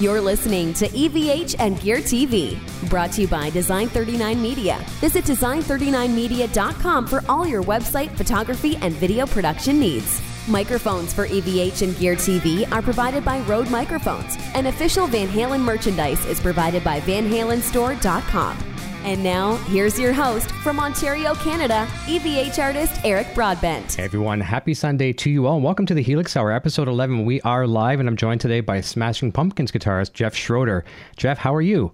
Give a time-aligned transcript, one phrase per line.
[0.00, 2.56] You're listening to EVH and Gear TV,
[2.88, 4.78] brought to you by Design 39 Media.
[5.00, 10.22] Visit design39media.com for all your website, photography, and video production needs.
[10.46, 15.62] Microphones for EVH and Gear TV are provided by Rode Microphones, and official Van Halen
[15.62, 18.67] merchandise is provided by VanHalenStore.com.
[19.04, 23.94] And now, here's your host from Ontario, Canada, EVH artist Eric Broadbent.
[23.94, 25.54] Hey everyone, happy Sunday to you all.
[25.54, 27.24] and Welcome to the Helix Hour, episode 11.
[27.24, 30.84] We are live, and I'm joined today by Smashing Pumpkins guitarist Jeff Schroeder.
[31.16, 31.92] Jeff, how are you?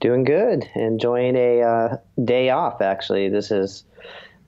[0.00, 0.68] Doing good.
[0.76, 3.28] Enjoying a uh, day off, actually.
[3.28, 3.84] This is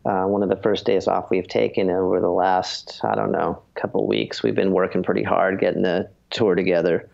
[0.04, 3.60] uh, one of the first days off we've taken over the last, I don't know,
[3.74, 4.42] couple weeks.
[4.42, 7.10] We've been working pretty hard getting the tour together.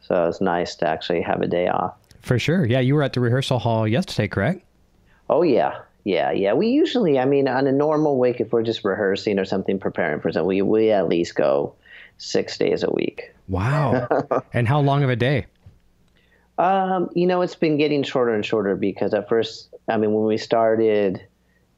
[0.00, 1.96] So it's nice to actually have a day off.
[2.26, 2.66] For sure.
[2.66, 4.64] Yeah, you were at the rehearsal hall yesterday, correct?
[5.30, 6.54] Oh yeah, yeah, yeah.
[6.54, 10.20] We usually, I mean, on a normal week, if we're just rehearsing or something, preparing
[10.20, 11.76] for something, we we at least go
[12.18, 13.32] six days a week.
[13.46, 14.08] Wow.
[14.52, 15.46] and how long of a day?
[16.58, 20.24] Um, you know, it's been getting shorter and shorter because at first, I mean, when
[20.24, 21.24] we started,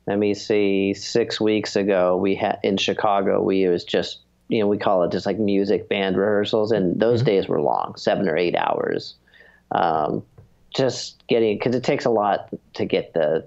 [0.07, 4.61] let me see, six weeks ago, we had in Chicago, we it was just you
[4.61, 7.27] know we call it just like music band rehearsals, and those mm-hmm.
[7.27, 9.15] days were long, seven or eight hours.
[9.73, 10.23] Um,
[10.75, 13.47] just getting because it takes a lot to get the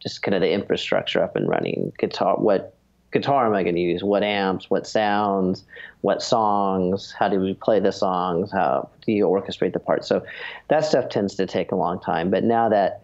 [0.00, 1.92] just kind of the infrastructure up and running.
[1.98, 2.76] Guitar, what
[3.12, 4.04] guitar am I going to use?
[4.04, 4.70] What amps?
[4.70, 5.64] What sounds?
[6.02, 7.12] What songs?
[7.18, 8.52] How do we play the songs?
[8.52, 10.08] How do you orchestrate the parts?
[10.08, 10.24] So
[10.68, 12.30] that stuff tends to take a long time.
[12.30, 13.02] But now that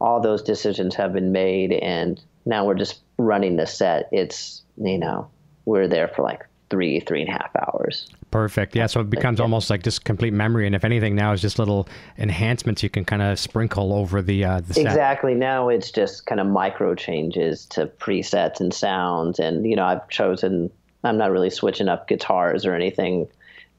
[0.00, 4.98] all those decisions have been made and now we're just running the set, it's you
[4.98, 5.30] know
[5.64, 8.08] we're there for like three three and a half hours.
[8.30, 8.74] Perfect.
[8.74, 8.86] Yeah.
[8.86, 9.42] So it becomes yeah.
[9.42, 11.86] almost like just complete memory, and if anything, now is just little
[12.18, 14.86] enhancements you can kind of sprinkle over the uh, the set.
[14.86, 15.34] Exactly.
[15.34, 20.08] Now it's just kind of micro changes to presets and sounds, and you know I've
[20.08, 20.70] chosen.
[21.04, 23.28] I'm not really switching up guitars or anything.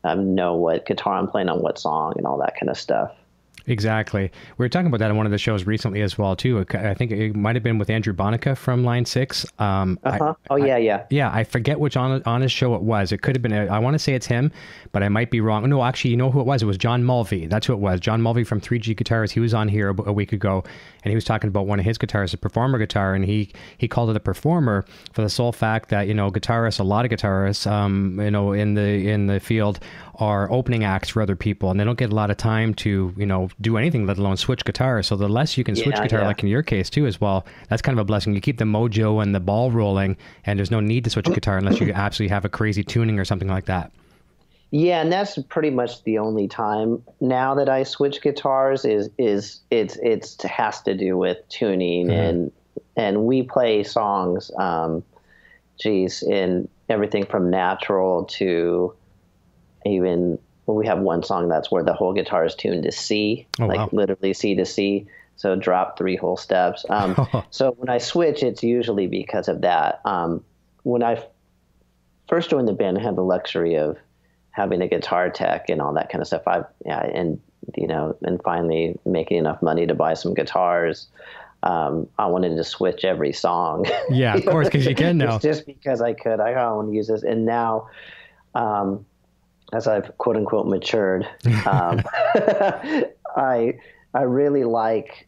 [0.03, 3.11] I know what guitar I'm playing on what song and all that kind of stuff.
[3.65, 4.29] Exactly.
[4.57, 6.65] We were talking about that in one of the shows recently as well too.
[6.71, 9.45] I think it might have been with Andrew Bonica from Line Six.
[9.57, 10.33] Um, uh-huh.
[10.49, 11.31] I, oh yeah, yeah, yeah.
[11.33, 13.13] I forget which on on his show it was.
[13.13, 13.53] It could have been.
[13.53, 14.51] I want to say it's him,
[14.91, 15.67] but I might be wrong.
[15.69, 16.61] No, actually, you know who it was?
[16.61, 17.47] It was John Mulvey.
[17.47, 18.01] That's who it was.
[18.01, 19.31] John Mulvey from 3G Guitars.
[19.31, 20.63] He was on here a, a week ago,
[21.03, 23.87] and he was talking about one of his guitars, a performer guitar, and he he
[23.87, 24.83] called it a performer
[25.13, 28.51] for the sole fact that you know guitarists, a lot of guitarists, um, you know,
[28.51, 29.79] in the in the field
[30.15, 33.13] are opening acts for other people, and they don't get a lot of time to
[33.17, 35.07] you know do anything, let alone switch guitars.
[35.07, 36.27] So the less you can switch yeah, guitar, yeah.
[36.27, 38.33] like in your case too, as well, that's kind of a blessing.
[38.33, 41.31] You keep the mojo and the ball rolling, and there's no need to switch a
[41.31, 43.91] guitar unless you absolutely have a crazy tuning or something like that.
[44.75, 49.61] Yeah, and that's pretty much the only time now that I switch guitars is is
[49.69, 52.19] it's it's has to do with tuning mm-hmm.
[52.19, 52.51] and
[52.95, 55.03] and we play songs, um,
[55.79, 58.93] geez, in everything from natural to
[59.85, 63.47] even well, we have one song that's where the whole guitar is tuned to C,
[63.59, 63.89] oh, like wow.
[63.91, 65.07] literally C to C.
[65.35, 66.85] So drop three whole steps.
[66.89, 67.15] Um,
[67.49, 69.99] so when I switch, it's usually because of that.
[70.05, 70.43] Um,
[70.83, 71.23] when I
[72.29, 73.97] first joined the band, I had the luxury of
[74.51, 76.43] having a guitar tech and all that kind of stuff.
[76.47, 77.41] I yeah, and
[77.75, 81.07] you know, and finally making enough money to buy some guitars.
[81.63, 83.85] Um, I wanted to switch every song.
[84.09, 85.39] Yeah, of course, because you can now.
[85.39, 86.39] just because I could.
[86.39, 87.89] I want to use this, and now
[88.53, 89.05] um,
[89.73, 91.27] as I've quote unquote matured,
[91.65, 92.01] um,
[93.35, 93.73] I
[94.13, 95.27] I really like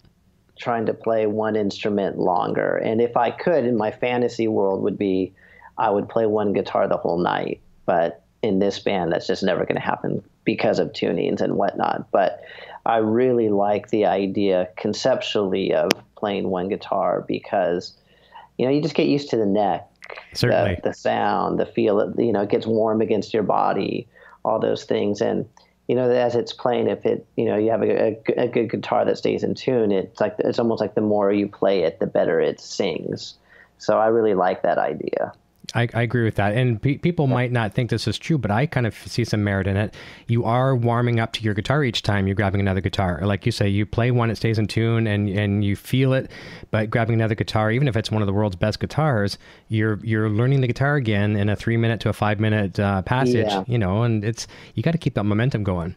[0.58, 2.78] trying to play one instrument longer.
[2.78, 5.34] And if I could, in my fantasy world, would be
[5.78, 7.62] I would play one guitar the whole night.
[7.86, 12.10] But in this band, that's just never going to happen because of tunings and whatnot.
[12.12, 12.42] But
[12.86, 17.94] I really like the idea conceptually of playing one guitar because
[18.58, 19.90] you know you just get used to the neck,
[20.34, 20.76] Certainly.
[20.84, 22.14] The, the sound, the feel.
[22.18, 24.08] You know, it gets warm against your body
[24.46, 25.22] all those things.
[25.22, 25.48] And
[25.88, 28.72] you know, as it's playing, if it, you know, you have a, a, a, good
[28.72, 32.00] guitar that stays in tune, it's like it's almost like the more you play it,
[32.00, 33.36] the better it sings.
[33.78, 35.34] So I really like that idea.
[35.74, 36.54] I, I agree with that.
[36.54, 39.44] And pe- people might not think this is true, but I kind of see some
[39.44, 39.96] merit in it.
[40.28, 43.20] You are warming up to your guitar each time you're grabbing another guitar.
[43.24, 46.30] Like you say, you play one, it stays in tune, and, and you feel it.
[46.72, 49.38] But grabbing another guitar, even if it's one of the world's best guitars,
[49.70, 53.02] you're you're learning the guitar again in a three minute to a five minute uh,
[53.02, 53.48] passage.
[53.48, 53.64] Yeah.
[53.68, 55.96] You know, and it's you got to keep that momentum going.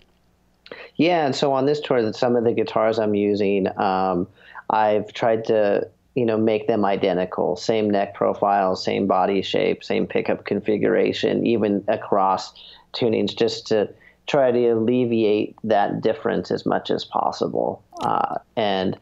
[0.97, 4.27] Yeah, and so on this tour, that some of the guitars I'm using, um,
[4.71, 5.89] I've tried to
[6.19, 11.85] you know, make them identical, same neck profile, same body shape, same pickup configuration, even
[11.87, 12.53] across
[12.93, 13.89] tunings, just to
[14.27, 17.85] try to alleviate that difference as much as possible.
[18.01, 18.99] Uh, and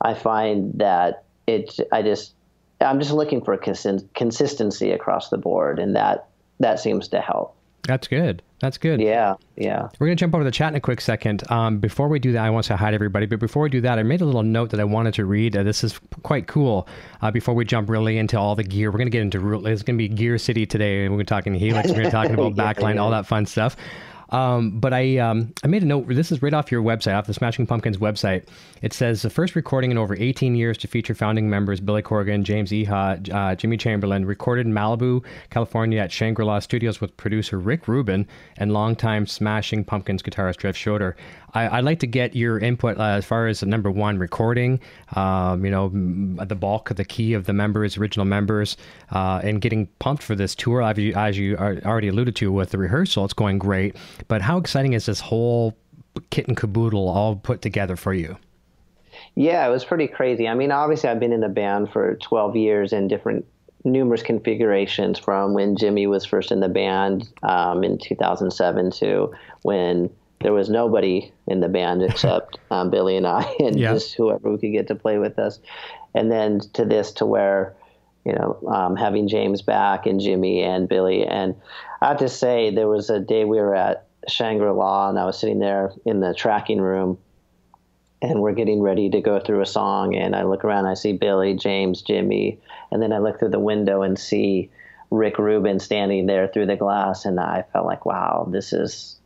[0.00, 2.34] I find that it, I just,
[2.80, 6.28] I'm just looking for consistency across the board, and that
[6.60, 7.56] that seems to help.
[7.82, 8.42] That's good.
[8.60, 9.00] That's good.
[9.00, 9.88] Yeah, yeah.
[9.98, 11.50] We're going to jump over the chat in a quick second.
[11.50, 13.24] Um, before we do that, I want to say hi to everybody.
[13.24, 15.56] But before we do that, I made a little note that I wanted to read.
[15.56, 16.86] Uh, this is quite cool.
[17.22, 19.82] Uh, before we jump really into all the gear, we're going to get into it's
[19.82, 21.06] going to be Gear City today.
[21.06, 21.88] And we're talking Helix.
[21.88, 23.76] We're going to talking about backline, all that fun stuff.
[24.30, 26.06] Um, but I um, I made a note.
[26.08, 28.46] This is right off your website, off the Smashing Pumpkins website.
[28.80, 32.44] It says the first recording in over 18 years to feature founding members Billy Corgan,
[32.44, 37.58] James Iha, uh, Jimmy Chamberlin, recorded in Malibu, California at Shangri La Studios with producer
[37.58, 41.16] Rick Rubin and longtime Smashing Pumpkins guitarist Jeff Schroeder.
[41.54, 44.80] I, I'd like to get your input uh, as far as number one, recording,
[45.16, 45.88] um, you know,
[46.44, 48.76] the bulk of the key of the members, original members,
[49.12, 50.82] uh, and getting pumped for this tour.
[50.82, 53.96] As you, as you already alluded to with the rehearsal, it's going great.
[54.28, 55.76] But how exciting is this whole
[56.30, 58.36] kit and caboodle all put together for you?
[59.34, 60.48] Yeah, it was pretty crazy.
[60.48, 63.44] I mean, obviously, I've been in the band for 12 years in different,
[63.84, 69.32] numerous configurations from when Jimmy was first in the band um, in 2007 to
[69.62, 73.92] when there was nobody in the band except um, Billy and I and Yeah.
[73.92, 75.60] just whoever we could get to play with us.
[76.14, 77.76] And then to this, to where,
[78.24, 81.24] you know, um, having James back and Jimmy and Billy.
[81.24, 81.54] And
[82.00, 85.24] I have to say, there was a day we were at Shangri La and I
[85.24, 87.18] was sitting there in the tracking room
[88.22, 91.12] and we're getting ready to go through a song and i look around i see
[91.12, 92.60] billy james jimmy
[92.90, 94.70] and then i look through the window and see
[95.10, 99.19] rick rubin standing there through the glass and i felt like wow this is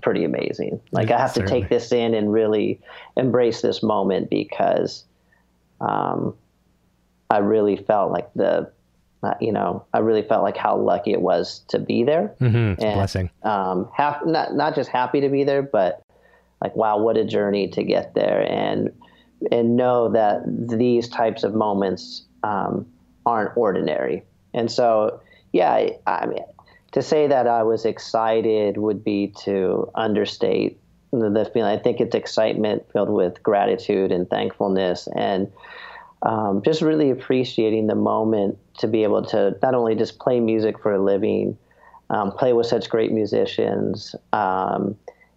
[0.00, 2.80] pretty amazing like i have to take this in and really
[3.16, 5.04] embrace this moment because
[5.80, 6.34] um,
[7.30, 8.70] i really felt like the
[9.22, 12.72] uh, you know i really felt like how lucky it was to be there Mm-hmm.
[12.72, 13.30] It's a And- blessing.
[13.42, 16.02] um, hap- not not just happy to be there, but
[16.62, 18.90] like wow, what a journey to get there, and
[19.50, 22.86] and know that these types of moments um,
[23.24, 24.22] aren't ordinary.
[24.52, 25.20] And so,
[25.52, 26.42] yeah, I, I mean,
[26.92, 30.80] to say that I was excited would be to understate
[31.12, 31.70] the, feeling.
[31.70, 35.50] I think it's excitement filled with gratitude and thankfulness, and
[36.22, 40.80] um, just really appreciating the moment to be able to not only just play music
[40.80, 41.56] for a living
[42.10, 44.96] um, play with such great musicians, um,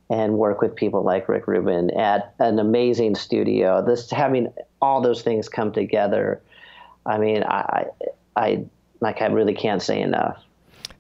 [0.10, 3.84] and work with people like Rick Rubin at an amazing studio.
[3.84, 6.42] This having all those things come together.
[7.06, 7.86] I mean, I,
[8.36, 8.66] I
[9.00, 10.44] like I really can't say enough.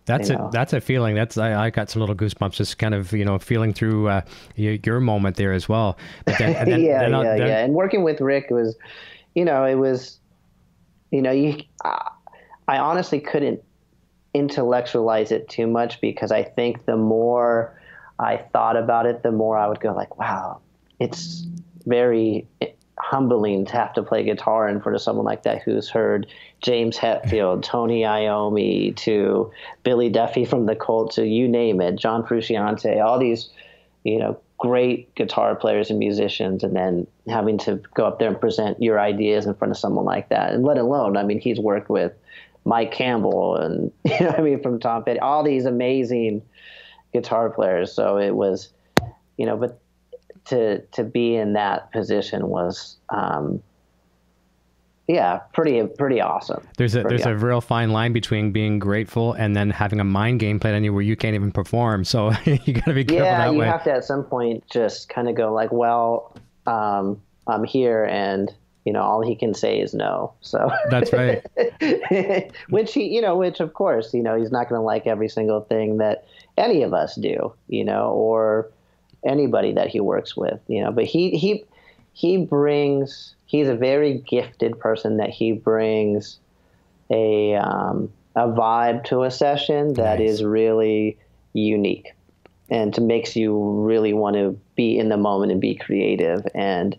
[0.05, 1.15] That's you a that's a feeling.
[1.15, 4.21] That's I, I got some little goosebumps just kind of you know feeling through uh,
[4.55, 5.97] your, your moment there as well.
[6.25, 7.63] But then, and then, yeah, then, yeah, yeah.
[7.63, 8.75] And working with Rick was,
[9.33, 10.19] you know, it was,
[11.11, 11.61] you know, you.
[11.83, 12.09] I
[12.67, 13.61] I honestly couldn't
[14.33, 17.79] intellectualize it too much because I think the more
[18.19, 20.59] I thought about it, the more I would go like, wow,
[20.99, 21.45] it's
[21.85, 22.47] very
[22.97, 26.27] humbling to have to play guitar in front of someone like that who's heard
[26.61, 29.51] James Hetfield, Tony Iommi, to
[29.83, 33.49] Billy Duffy from the Cult, to you name it, John Frusciante, all these,
[34.03, 38.39] you know, great guitar players and musicians, and then having to go up there and
[38.39, 41.59] present your ideas in front of someone like that, and let alone, I mean, he's
[41.59, 42.13] worked with
[42.65, 46.41] Mike Campbell and you know, I mean, from Tom Petty, all these amazing
[47.11, 47.93] guitar players.
[47.93, 48.69] So it was,
[49.37, 49.79] you know, but
[50.45, 53.61] to to be in that position was, um,
[55.07, 56.65] yeah, pretty pretty awesome.
[56.77, 60.03] There's a Pretty there's a real fine line between being grateful and then having a
[60.03, 62.03] mind game played on you where you can't even perform.
[62.03, 63.67] So you got to be careful yeah, you way.
[63.67, 66.35] have to at some point just kind of go like, well,
[66.65, 68.53] um, I'm here, and
[68.85, 70.33] you know, all he can say is no.
[70.41, 71.41] So That's right.
[72.69, 75.29] which he, you know, which of course, you know, he's not going to like every
[75.29, 76.25] single thing that
[76.57, 78.69] any of us do, you know, or
[79.25, 80.91] anybody that he works with, you know.
[80.91, 81.65] But he he
[82.13, 83.35] he brings.
[83.45, 86.39] He's a very gifted person that he brings
[87.11, 90.31] a um, a vibe to a session that Nice.
[90.31, 91.17] is really
[91.53, 92.13] unique
[92.69, 96.97] and to makes you really want to be in the moment and be creative and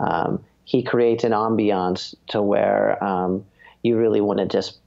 [0.00, 3.44] um, he creates an ambiance to where um,
[3.82, 4.78] you really want to just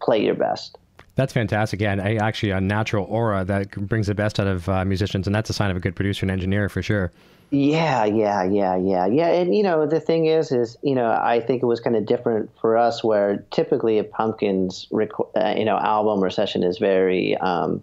[0.00, 0.78] play your best
[1.18, 1.80] That's fantastic.
[1.80, 5.26] Yeah, and a- actually a natural aura that brings the best out of uh, musicians,
[5.26, 7.10] and that's a sign of a good producer and engineer for sure.
[7.50, 9.26] Yeah, yeah, yeah, yeah, yeah.
[9.32, 12.06] And you know, the thing is, is you know, I think it was kind of
[12.06, 16.78] different for us, where typically a Pumpkins, reco- uh, you know, album or session is
[16.78, 17.82] very um,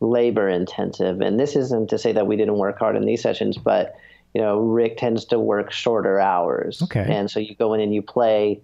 [0.00, 1.20] labor intensive.
[1.20, 3.94] And this isn't to say that we didn't work hard in these sessions, but
[4.34, 6.82] you know, Rick tends to work shorter hours.
[6.82, 7.06] Okay.
[7.08, 8.60] And so you go in and you play,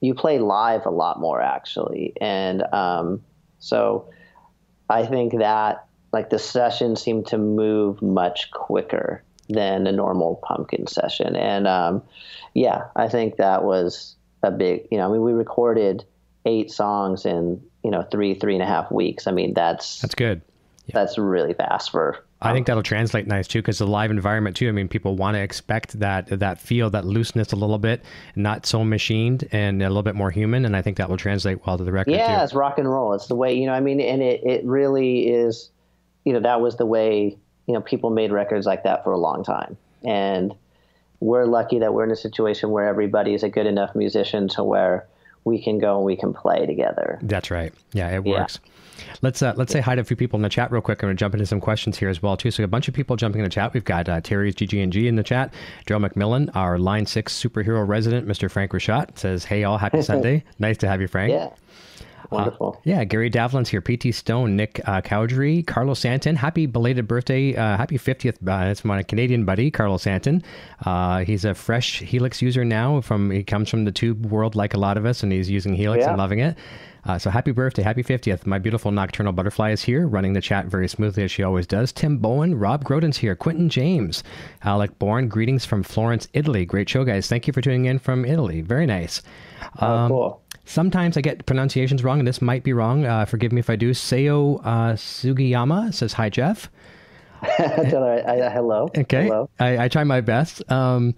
[0.00, 3.22] you play live a lot more actually, and um,
[3.58, 4.10] so
[4.88, 10.86] I think that like the session seemed to move much quicker than a normal pumpkin
[10.86, 11.36] session.
[11.36, 12.02] And um,
[12.54, 16.04] yeah, I think that was a big, you know, I mean, we recorded
[16.46, 19.26] eight songs in you know three three and a half weeks.
[19.26, 20.42] I mean that's that's good.
[20.86, 20.92] Yeah.
[20.94, 24.68] That's really fast for I think that'll translate nice too, because the live environment too.
[24.68, 28.02] I mean, people want to expect that that feel, that looseness a little bit,
[28.34, 30.64] not so machined and a little bit more human.
[30.64, 32.12] And I think that will translate well to the record.
[32.12, 32.44] Yeah, too.
[32.44, 33.12] it's rock and roll.
[33.12, 33.72] It's the way you know.
[33.72, 35.70] I mean, and it it really is.
[36.24, 39.18] You know, that was the way you know people made records like that for a
[39.18, 40.54] long time, and
[41.20, 44.64] we're lucky that we're in a situation where everybody is a good enough musician to
[44.64, 45.06] where
[45.44, 47.18] we can go and we can play together.
[47.22, 47.72] That's right.
[47.92, 48.58] Yeah, it works.
[48.62, 48.70] Yeah.
[49.22, 51.02] Let's uh, let's say hi to a few people in the chat real quick.
[51.02, 52.50] I'm going to jump into some questions here as well too.
[52.50, 53.72] So a bunch of people jumping in the chat.
[53.74, 55.52] We've got uh, Terry's GG&G in the chat.
[55.86, 58.50] Joe McMillan, our Line Six superhero resident, Mr.
[58.50, 60.44] Frank Rachat says, "Hey all, happy Sunday.
[60.58, 61.50] Nice to have you, Frank." Yeah.
[62.30, 62.76] Wonderful.
[62.76, 63.80] Uh, yeah, Gary Davlin's here.
[63.80, 66.36] PT Stone, Nick uh, Cowdery, Carlos Santon.
[66.36, 67.54] Happy belated birthday.
[67.56, 68.36] Uh, happy 50th.
[68.36, 70.42] Uh, that's my Canadian buddy, Carlos Santon.
[70.84, 73.00] Uh, he's a fresh Helix user now.
[73.00, 75.74] From He comes from the tube world like a lot of us, and he's using
[75.74, 76.10] Helix yeah.
[76.10, 76.56] and loving it.
[77.04, 78.46] Uh, so happy birthday, happy 50th.
[78.46, 81.92] My beautiful nocturnal butterfly is here, running the chat very smoothly as she always does.
[81.92, 84.22] Tim Bowen, Rob Groden's here, Quentin James,
[84.62, 86.64] Alec Bourne, greetings from Florence, Italy.
[86.64, 87.28] Great show, guys.
[87.28, 88.60] Thank you for tuning in from Italy.
[88.60, 89.22] Very nice.
[89.80, 90.42] Oh, um, cool.
[90.64, 93.04] Sometimes I get pronunciations wrong, and this might be wrong.
[93.04, 93.90] Uh, forgive me if I do.
[93.90, 96.70] Seo uh, Sugiyama says, Hi, Jeff.
[98.50, 98.90] hello.
[98.96, 99.24] Okay.
[99.24, 99.48] Hello.
[99.58, 100.68] I, I, try my best.
[100.70, 101.14] Um,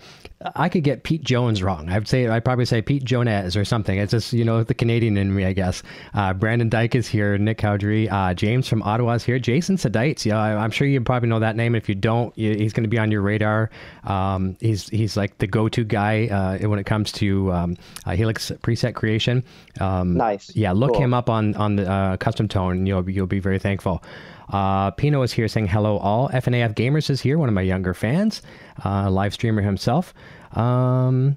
[0.55, 1.89] I could get Pete Jones wrong.
[1.89, 3.99] I'd say I'd probably say Pete Jones or something.
[3.99, 5.83] It's just you know the Canadian in me, I guess.
[6.15, 7.37] Uh, Brandon Dyke is here.
[7.39, 8.11] Nick Cowdery.
[8.11, 9.39] Uh, James from Ottawa is here.
[9.39, 10.25] Jason Sadites.
[10.25, 11.75] Yeah, I, am sure you probably know that name.
[11.75, 13.71] If you don't, he's going to be on your radar.
[14.05, 17.77] Um, he's he's like the go-to guy uh, when it comes to um,
[18.07, 19.45] uh, Helix preset creation.
[19.81, 20.55] Um, nice.
[20.55, 21.03] Yeah, look cool.
[21.03, 22.87] him up on on the uh, custom tone.
[22.87, 24.03] You'll you'll be very thankful.
[24.49, 26.29] Uh, Pino is here saying hello all.
[26.31, 28.43] FNAF Gamers is here, one of my younger fans,
[28.85, 30.15] uh, live streamer himself.
[30.53, 31.37] Um,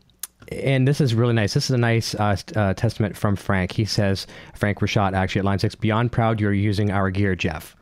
[0.52, 1.54] and this is really nice.
[1.54, 3.72] This is a nice uh, uh, testament from Frank.
[3.72, 7.76] He says, Frank Rachat, actually at line six, beyond proud you're using our gear, Jeff.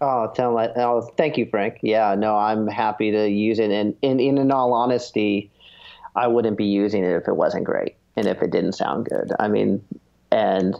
[0.00, 0.70] Oh, tell him.
[0.76, 1.78] Oh, thank you, Frank.
[1.82, 3.70] Yeah, no, I'm happy to use it.
[3.70, 5.50] And, and in all honesty,
[6.16, 9.30] I wouldn't be using it if it wasn't great and if it didn't sound good.
[9.38, 9.84] I mean,
[10.32, 10.74] and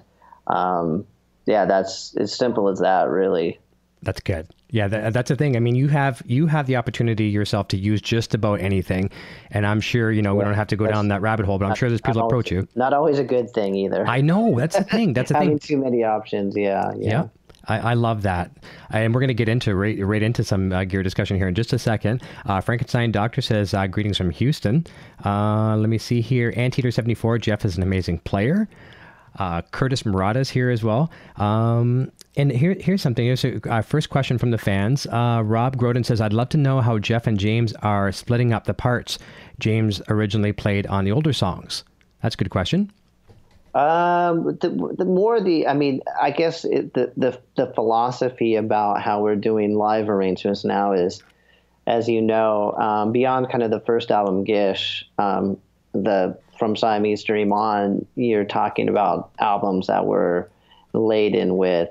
[0.47, 1.07] um,
[1.47, 3.59] yeah, that's as simple as that, really.
[4.03, 4.49] That's good.
[4.71, 5.57] Yeah, that, that's the thing.
[5.57, 9.11] I mean, you have you have the opportunity yourself to use just about anything,
[9.51, 11.59] and I'm sure you know we don't have to go down that rabbit hole.
[11.59, 12.67] But I'm sure there's people approach you.
[12.75, 14.07] Not always a good thing either.
[14.07, 15.13] I know that's the thing.
[15.13, 15.77] That's the Having thing.
[15.77, 16.57] too many options.
[16.57, 16.93] Yeah.
[16.97, 17.09] Yeah.
[17.11, 17.29] yeah.
[17.69, 18.51] I, I, love that,
[18.89, 21.55] and we're going to get into right, right into some uh, gear discussion here in
[21.55, 22.23] just a second.
[22.47, 24.87] Uh, Frankenstein Doctor says uh, greetings from Houston.
[25.25, 26.55] Uh, let me see here.
[26.57, 27.37] Anteater seventy four.
[27.39, 28.67] Jeff is an amazing player.
[29.39, 31.11] Uh, Curtis Murata is here as well.
[31.37, 33.25] Um, and here, here's something.
[33.25, 35.07] Here's a uh, first question from the fans.
[35.07, 38.65] Uh, Rob Groden says, "I'd love to know how Jeff and James are splitting up
[38.65, 39.19] the parts
[39.59, 41.85] James originally played on the older songs."
[42.23, 42.93] That's a good question.
[43.75, 49.01] Um, the, the more the, I mean, I guess it, the, the the philosophy about
[49.01, 51.23] how we're doing live arrangements now is,
[51.87, 55.57] as you know, um, beyond kind of the first album, Gish, um,
[55.93, 60.49] the from Siamese Dream on, you're talking about albums that were
[60.93, 61.89] laden with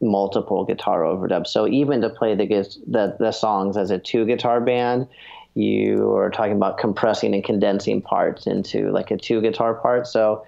[0.00, 1.48] multiple guitar overdubs.
[1.48, 2.46] So even to play the
[2.86, 5.08] the, the songs as a two guitar band,
[5.54, 10.06] you are talking about compressing and condensing parts into like a two guitar part.
[10.06, 10.46] So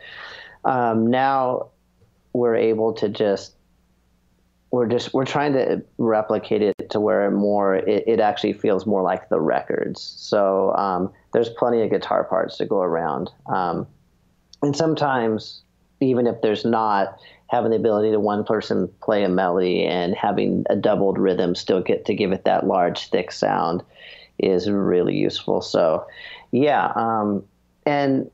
[0.65, 1.69] um, now
[2.33, 3.55] we're able to just
[4.75, 9.03] we're just we're trying to replicate it to where more it, it actually feels more
[9.03, 10.03] like the records.
[10.03, 13.87] So um, there's plenty of guitar parts to go around, um,
[14.63, 15.63] and sometimes
[16.01, 17.17] even if there's not
[17.47, 21.81] having the ability to one person play a melody and having a doubled rhythm still
[21.81, 23.81] get to give it that large thick sound
[24.41, 25.63] is really useful.
[25.63, 26.05] So
[26.51, 27.45] yeah, um,
[27.87, 28.29] and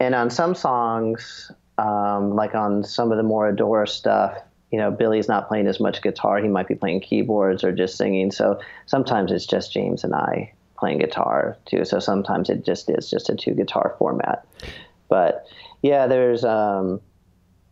[0.00, 4.34] and on some songs, um, like on some of the more Adore stuff
[4.70, 6.38] you know, Billy's not playing as much guitar.
[6.38, 8.30] He might be playing keyboards or just singing.
[8.30, 11.84] So sometimes it's just James and I playing guitar too.
[11.84, 14.46] So sometimes it just is just a two guitar format.
[15.08, 15.46] But
[15.82, 17.00] yeah, there's um,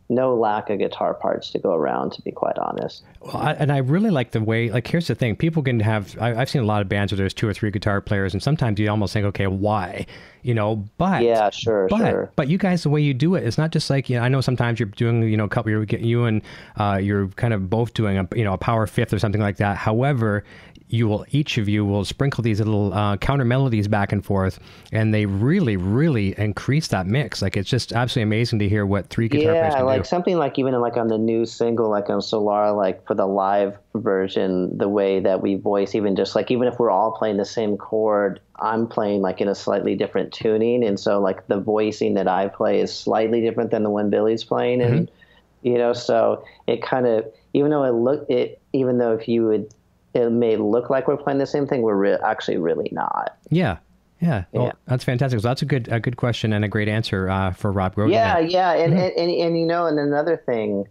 [0.08, 3.02] no lack of guitar parts to go around, to be quite honest.
[3.20, 6.16] Well, I, and I really like the way, like, here's the thing people can have,
[6.20, 8.42] I, have seen a lot of bands where there's two or three guitar players, and
[8.42, 10.06] sometimes you almost think, okay, why?
[10.42, 11.22] You know, but.
[11.22, 12.32] Yeah, sure, but, sure.
[12.36, 14.28] But you guys, the way you do it, it's not just like, you know, I
[14.28, 16.42] know sometimes you're doing, you know, a couple, you're getting you and
[16.76, 19.56] uh, you're kind of both doing a, you know, a power fifth or something like
[19.56, 19.76] that.
[19.76, 20.44] However,
[20.88, 24.58] you will each of you will sprinkle these little uh, counter melodies back and forth,
[24.92, 27.42] and they really, really increase that mix.
[27.42, 30.08] Like it's just absolutely amazing to hear what three guitar yeah, players can like do.
[30.08, 33.78] something like even like on the new single, like on Solara, like for the live
[33.94, 37.44] version, the way that we voice, even just like even if we're all playing the
[37.44, 42.14] same chord, I'm playing like in a slightly different tuning, and so like the voicing
[42.14, 45.06] that I play is slightly different than the one Billy's playing, and.
[45.06, 45.14] Mm-hmm
[45.62, 49.46] You know, so it kind of even though it look it even though if you
[49.46, 49.74] would
[50.16, 53.36] it may look like we're playing the same thing, we're re- actually really not.
[53.50, 53.78] Yeah.
[54.20, 54.72] Yeah, well, Yeah.
[54.86, 55.40] that's fantastic.
[55.40, 58.14] So that's a good a good question and a great answer uh, for Rob Grogan.
[58.14, 60.86] Yeah, yeah, and, and, and and you know, and another thing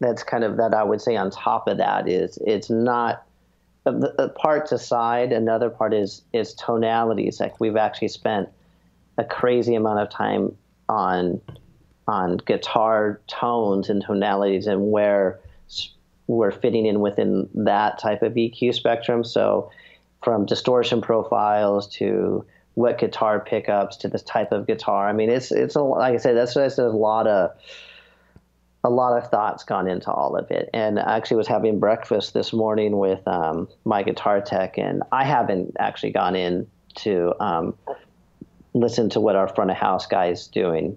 [0.00, 3.24] that's kind of that I would say on top of that is it's not
[3.84, 5.32] the, the parts aside.
[5.32, 7.40] Another part is is tonalities.
[7.40, 8.50] Like we've actually spent
[9.16, 10.54] a crazy amount of time
[10.90, 11.40] on
[12.06, 15.40] on guitar tones and tonalities and where
[16.26, 19.24] we're fitting in within that type of EQ spectrum.
[19.24, 19.70] So
[20.22, 25.08] from distortion profiles to what guitar pickups to this type of guitar.
[25.08, 27.50] I mean, it's it's a like I said, that's just a lot of
[28.84, 30.68] a lot of thoughts gone into all of it.
[30.74, 35.24] And I actually was having breakfast this morning with um, my guitar tech, and I
[35.24, 37.74] haven't actually gone in to um,
[38.74, 40.96] listen to what our front of house guy is doing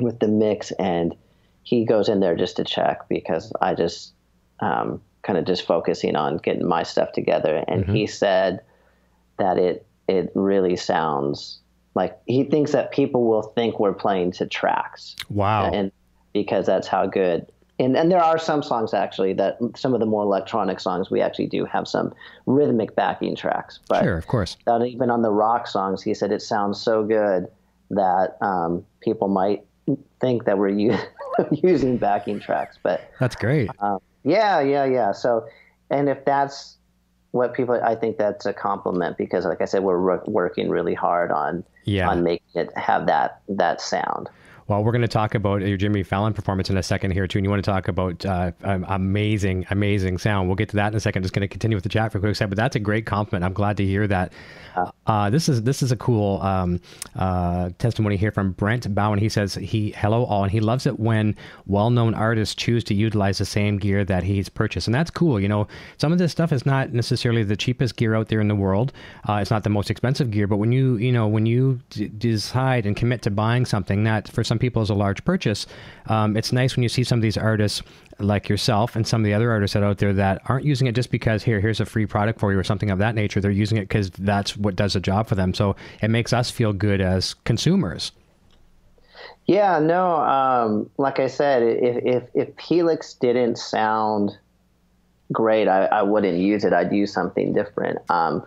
[0.00, 1.14] with the mix, and
[1.62, 4.12] he goes in there just to check because I just
[4.60, 7.64] um, kind of just focusing on getting my stuff together.
[7.68, 8.60] And he said
[9.38, 11.58] that it it really sounds
[11.94, 15.70] like he thinks that people will think we're playing to tracks Wow.
[15.72, 15.90] and
[16.32, 17.46] because that's how good
[17.78, 21.20] and and there are some songs actually that some of the more electronic songs we
[21.20, 22.14] actually do have some
[22.46, 24.56] rhythmic backing tracks but sure, of course.
[24.86, 27.46] even on the rock songs he said it sounds so good
[27.90, 29.64] that um, people might
[30.20, 30.96] think that we're u-
[31.50, 33.70] using backing tracks but That's great.
[33.80, 35.46] um, yeah yeah yeah so
[35.88, 36.76] and if that's
[37.30, 40.94] what people i think that's a compliment because like i said we're wor- working really
[40.94, 42.08] hard on Yeah.
[42.10, 44.28] on making it have that that sound
[44.68, 47.38] Well, we're going to talk about your Jimmy Fallon performance in a second here too,
[47.38, 50.48] and you want to talk about uh, amazing, amazing sound.
[50.48, 51.22] We'll get to that in a second.
[51.22, 53.06] Just going to continue with the chat for a quick second, but that's a great
[53.06, 53.44] compliment.
[53.44, 54.32] I'm glad to hear that.
[55.06, 56.80] Uh, this is this is a cool um,
[57.14, 59.18] uh, testimony here from Brent Bowen.
[59.18, 63.38] He says he hello all, and he loves it when well-known artists choose to utilize
[63.38, 65.40] the same gear that he's purchased, and that's cool.
[65.40, 68.48] You know, some of this stuff is not necessarily the cheapest gear out there in
[68.48, 68.92] the world.
[69.28, 72.08] Uh, it's not the most expensive gear, but when you you know when you d-
[72.08, 75.66] decide and commit to buying something that for some people is a large purchase,
[76.06, 77.82] um, it's nice when you see some of these artists
[78.18, 80.94] like yourself and some of the other artists that out there that aren't using it
[80.94, 83.40] just because here here's a free product for you or something of that nature.
[83.40, 85.54] They're using it because that's what does the job for them.
[85.54, 88.12] So it makes us feel good as consumers.
[89.46, 90.16] Yeah, no.
[90.16, 94.36] Um, like I said, if if if Helix didn't sound
[95.32, 96.72] great, I, I wouldn't use it.
[96.72, 97.98] I'd use something different.
[98.10, 98.44] Um,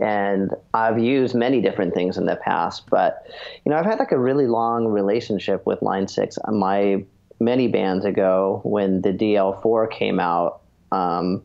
[0.00, 3.26] and I've used many different things in the past, but
[3.64, 6.38] you know, I've had like a really long relationship with Line Six.
[6.48, 7.04] My
[7.40, 10.60] many bands ago, when the DL4 came out,
[10.92, 11.42] um,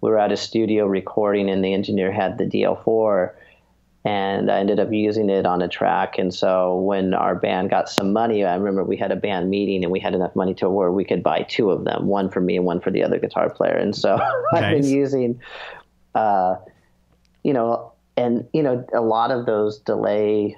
[0.00, 3.34] we were at a studio recording, and the engineer had the DL4
[4.04, 6.18] and I ended up using it on a track.
[6.18, 9.82] And so when our band got some money, I remember we had a band meeting
[9.82, 12.42] and we had enough money to where we could buy two of them, one for
[12.42, 13.76] me and one for the other guitar player.
[13.76, 14.20] And so
[14.52, 15.40] I've been using,
[16.14, 16.56] uh,
[17.44, 20.56] you know, and you know, a lot of those delay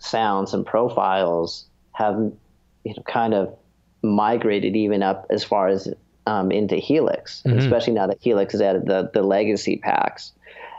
[0.00, 3.56] sounds and profiles have, you know, kind of
[4.02, 5.88] migrated even up as far as
[6.26, 10.32] um, into Helix, especially now that Helix has added the the legacy packs.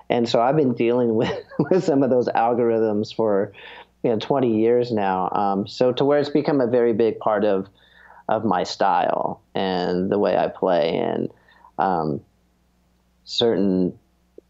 [0.09, 3.53] And so I've been dealing with, with some of those algorithms for
[4.03, 5.29] you know 20 years now.
[5.31, 7.67] Um, so to where it's become a very big part of
[8.27, 11.31] of my style and the way I play and
[11.77, 12.21] um,
[13.23, 13.97] certain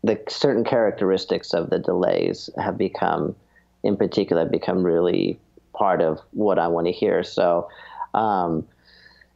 [0.05, 3.35] the certain characteristics of the delays have become
[3.83, 5.39] in particular become really
[5.73, 7.23] part of what I want to hear.
[7.23, 7.69] So
[8.13, 8.67] um,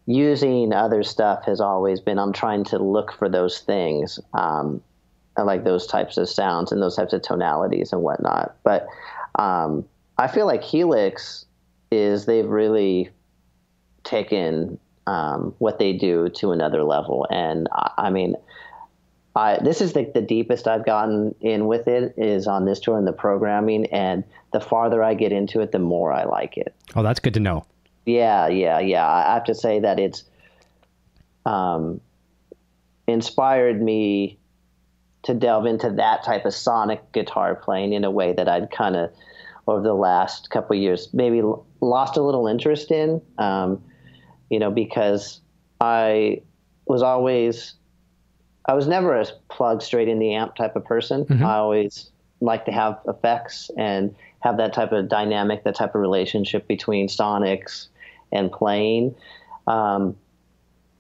[0.06, 4.20] using other stuff has always been I'm trying to look for those things.
[4.34, 4.82] Um,
[5.38, 8.56] like those types of sounds and those types of tonalities and whatnot.
[8.64, 8.88] But
[9.36, 9.86] um,
[10.18, 11.46] I feel like Helix
[11.92, 13.10] is they've really
[14.04, 17.26] taken um, what they do to another level.
[17.30, 18.36] And I, I mean,
[19.36, 22.98] I, this is the, the deepest I've gotten in with it is on this tour
[22.98, 23.86] and the programming.
[23.88, 26.74] And the farther I get into it, the more I like it.
[26.96, 27.66] Oh, that's good to know.
[28.06, 29.08] Yeah, yeah, yeah.
[29.08, 30.24] I have to say that it's
[31.46, 32.02] um,
[33.08, 34.40] inspired me
[35.24, 38.96] to delve into that type of sonic guitar playing in a way that I'd kind
[38.96, 39.12] of
[39.68, 41.44] over the last couple of years maybe
[41.82, 43.22] lost a little interest in.
[43.38, 43.84] Um,
[44.50, 45.42] you know, because
[45.80, 46.42] I
[46.86, 47.76] was always
[48.70, 51.26] I was never a plug straight in the amp type of person.
[51.44, 56.02] I always like to have effects and have that type of dynamic, that type of
[56.02, 57.88] relationship between sonics
[58.32, 59.16] and playing.
[59.66, 60.16] Um,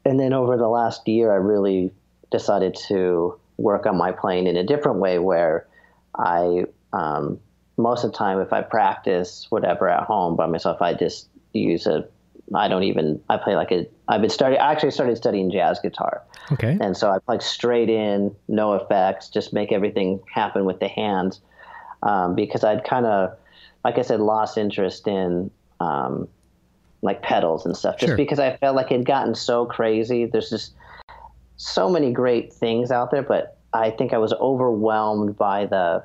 [0.03, 1.91] and then over the last year, I really
[2.31, 5.67] decided to work on my playing in a different way where
[6.17, 7.39] I, um,
[7.77, 11.85] most of the time, if I practice whatever at home by myself, I just use
[11.85, 12.07] a
[12.55, 15.79] I don't even I play like a I've been starting I actually started studying jazz
[15.79, 16.23] guitar.
[16.51, 16.77] Okay.
[16.81, 21.41] And so I play straight in, no effects, just make everything happen with the hands.
[22.01, 23.37] Um, because I'd kind of
[23.83, 26.27] like I said lost interest in um,
[27.01, 28.17] like pedals and stuff just Sure.
[28.17, 30.25] because I felt like it had gotten so crazy.
[30.25, 30.73] There's just
[31.57, 36.03] so many great things out there, but I think I was overwhelmed by the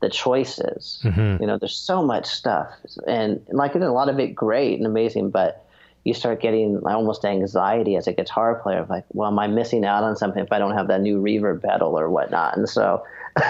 [0.00, 1.00] the choices.
[1.04, 1.40] Mm-hmm.
[1.40, 2.68] You know, there's so much stuff,
[3.06, 5.61] and like a lot of it great and amazing, but
[6.04, 9.84] you start getting almost anxiety as a guitar player of like, well, am I missing
[9.84, 12.56] out on something if I don't have that new reverb pedal or whatnot?
[12.56, 13.04] And so,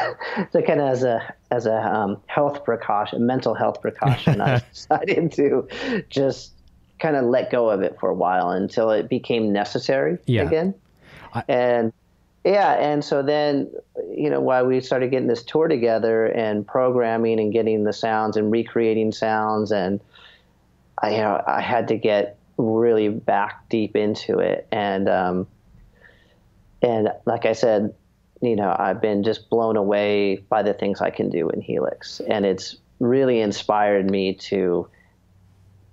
[0.52, 5.32] so kind of as a as a um, health precaution, mental health precaution, I decided
[5.32, 5.68] to
[6.10, 6.52] just
[6.98, 10.42] kind of let go of it for a while until it became necessary Yeah.
[10.42, 10.74] again.
[11.34, 11.92] I- and
[12.44, 13.70] yeah, and so then,
[14.16, 18.36] you know, while we started getting this tour together and programming and getting the sounds
[18.36, 20.00] and recreating sounds, and
[21.00, 25.46] I, you know, I had to get really back deep into it, and um,
[26.82, 27.94] and like I said,
[28.40, 32.20] you know, I've been just blown away by the things I can do in Helix,
[32.20, 34.88] and it's really inspired me to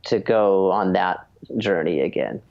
[0.06, 2.42] to go on that journey again.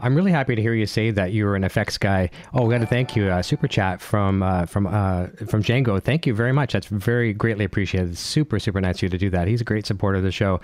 [0.00, 2.30] I'm really happy to hear you say that you were an effects guy.
[2.52, 3.28] Oh, we got to thank you.
[3.28, 6.02] Uh, super chat from uh, from uh, from Django.
[6.02, 6.72] Thank you very much.
[6.72, 8.16] That's very greatly appreciated.
[8.18, 9.48] Super super nice of you to do that.
[9.48, 10.60] He's a great supporter of the show.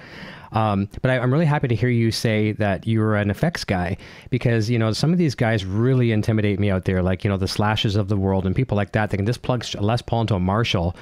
[0.53, 3.65] Um, but I, I'm really happy to hear you say that you were an effects
[3.65, 3.97] guy
[4.31, 7.37] because you know some of these guys really intimidate me out there, like you know
[7.37, 9.11] the slashes of the world and people like that.
[9.11, 10.95] They can just plug Les Paul into a Marshall.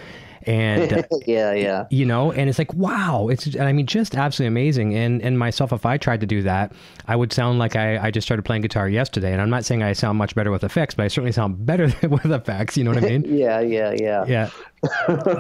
[0.47, 1.87] And yeah, yeah.
[1.91, 5.73] you know and it's like wow it's i mean just absolutely amazing and and myself
[5.73, 6.73] if i tried to do that
[7.07, 9.83] i would sound like i, I just started playing guitar yesterday and i'm not saying
[9.83, 12.91] i sound much better with effects but i certainly sound better with effects you know
[12.93, 14.25] what i mean Yeah, yeah, yeah.
[14.27, 14.51] yeah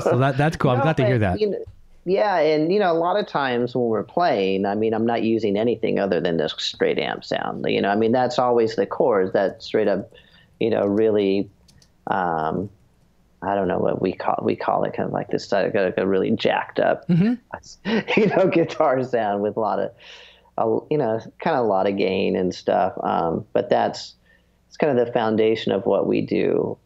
[0.00, 1.38] so that that's cool i'm No, glad to hear that
[2.06, 5.22] yeah, and you know, a lot of times when we're playing, I mean, I'm not
[5.22, 7.64] using anything other than this straight amp sound.
[7.68, 10.10] You know, I mean, that's always the core is that straight up,
[10.58, 11.50] you know, really,
[12.06, 12.70] um,
[13.42, 15.94] I don't know what we call we call it, kind of like this like a,
[15.96, 17.04] a really jacked up,
[18.16, 19.92] you know, guitar sound with a lot of,
[20.58, 22.92] a, you know, kind of a lot of gain and stuff.
[23.02, 24.14] Um, but that's
[24.68, 26.76] it's kind of the foundation of what we do.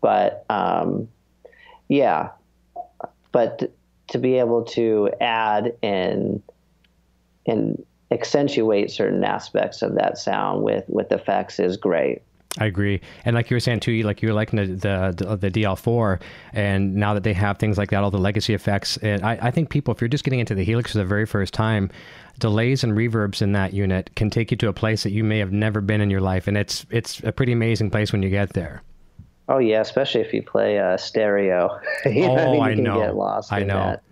[0.00, 1.08] But um,
[1.88, 2.30] yeah,
[3.32, 3.68] but t-
[4.08, 6.42] to be able to add and
[7.46, 12.22] and accentuate certain aspects of that sound with with effects is great.
[12.58, 15.36] I agree, and like you were saying too, you like you were liking the the,
[15.36, 16.20] the DL4,
[16.52, 19.50] and now that they have things like that, all the legacy effects, and I, I
[19.50, 21.90] think people, if you're just getting into the Helix for the very first time,
[22.38, 25.38] delays and reverbs in that unit can take you to a place that you may
[25.38, 28.28] have never been in your life, and it's it's a pretty amazing place when you
[28.30, 28.82] get there.
[29.50, 31.80] Oh yeah, especially if you play uh, stereo.
[32.04, 33.00] you know, Oh, you I can know.
[33.00, 33.74] get lost I know.
[33.78, 34.02] that.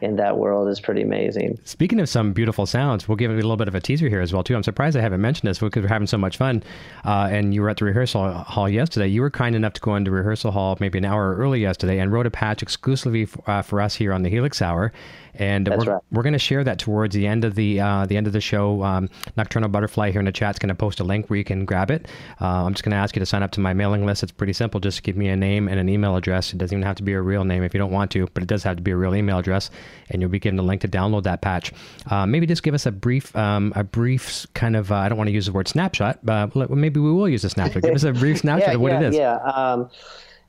[0.00, 1.58] In that world is pretty amazing.
[1.64, 4.20] Speaking of some beautiful sounds, we'll give you a little bit of a teaser here
[4.20, 4.54] as well too.
[4.54, 6.62] I'm surprised I haven't mentioned this because we're having so much fun.
[7.04, 9.06] Uh, and you were at the rehearsal hall yesterday.
[9.06, 12.12] You were kind enough to go into rehearsal hall maybe an hour early yesterday and
[12.12, 14.92] wrote a patch exclusively f- uh, for us here on the Helix Hour.
[15.36, 16.02] And That's we're, right.
[16.12, 18.40] we're going to share that towards the end of the uh, the end of the
[18.40, 18.82] show.
[18.82, 21.44] Um, Nocturnal Butterfly here in the chat is going to post a link where you
[21.44, 22.06] can grab it.
[22.40, 24.22] Uh, I'm just going to ask you to sign up to my mailing list.
[24.22, 24.80] It's pretty simple.
[24.80, 26.52] Just give me a name and an email address.
[26.52, 28.42] It doesn't even have to be a real name if you don't want to, but
[28.42, 29.70] it does have to be a real email address,
[30.10, 31.72] and you'll be given a link to download that patch.
[32.10, 35.18] Uh, maybe just give us a brief um, a brief kind of uh, I don't
[35.18, 37.82] want to use the word snapshot, but maybe we will use a snapshot.
[37.82, 39.14] Give us a brief snapshot yeah, of what yeah, it is.
[39.16, 39.90] Yeah, um,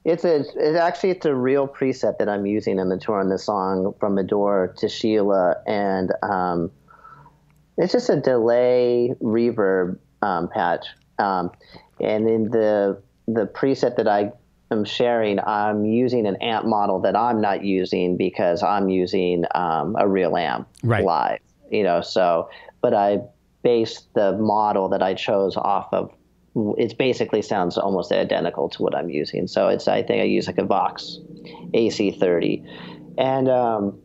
[0.05, 3.29] it's a it's actually it's a real preset that I'm using in the tour on
[3.29, 6.71] the song from Adore to Sheila, and um,
[7.77, 10.85] it's just a delay reverb um, patch.
[11.17, 11.51] Um,
[11.99, 14.31] and in the the preset that I
[14.69, 19.95] am sharing, I'm using an amp model that I'm not using because I'm using um,
[19.99, 21.03] a real amp Right.
[21.03, 21.39] live.
[21.71, 22.49] You know, so
[22.81, 23.21] but I
[23.63, 26.11] based the model that I chose off of
[26.55, 29.47] it basically sounds almost identical to what I'm using.
[29.47, 31.19] So it's I think I use like a Vox
[31.73, 32.65] AC30,
[33.17, 33.99] and um,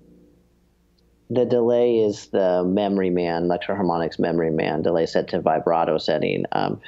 [1.28, 6.80] the delay is the Memory Man Electro-Harmonix Memory Man delay set to vibrato setting, um,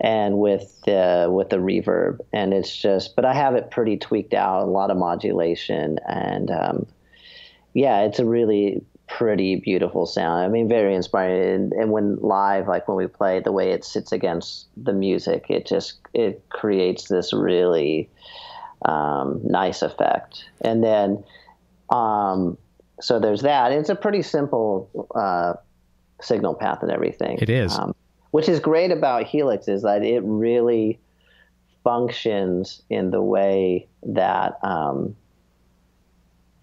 [0.00, 4.34] and with the with the reverb, and it's just but I have it pretty tweaked
[4.34, 6.86] out, a lot of modulation, and um,
[7.74, 8.82] yeah, it's a really
[9.16, 10.44] pretty beautiful sound.
[10.44, 11.54] I mean, very inspiring.
[11.54, 15.46] And, and when live, like when we play, the way it sits against the music,
[15.48, 18.08] it just it creates this really
[18.84, 20.44] um, nice effect.
[20.62, 21.22] And then,
[21.90, 22.56] um,
[23.00, 23.72] so there's that.
[23.72, 25.54] It's a pretty simple uh,
[26.22, 27.38] signal path and everything.
[27.40, 27.78] It is.
[27.78, 27.94] Um,
[28.30, 31.00] which is great about Helix is that it really
[31.82, 35.16] functions in the way that um,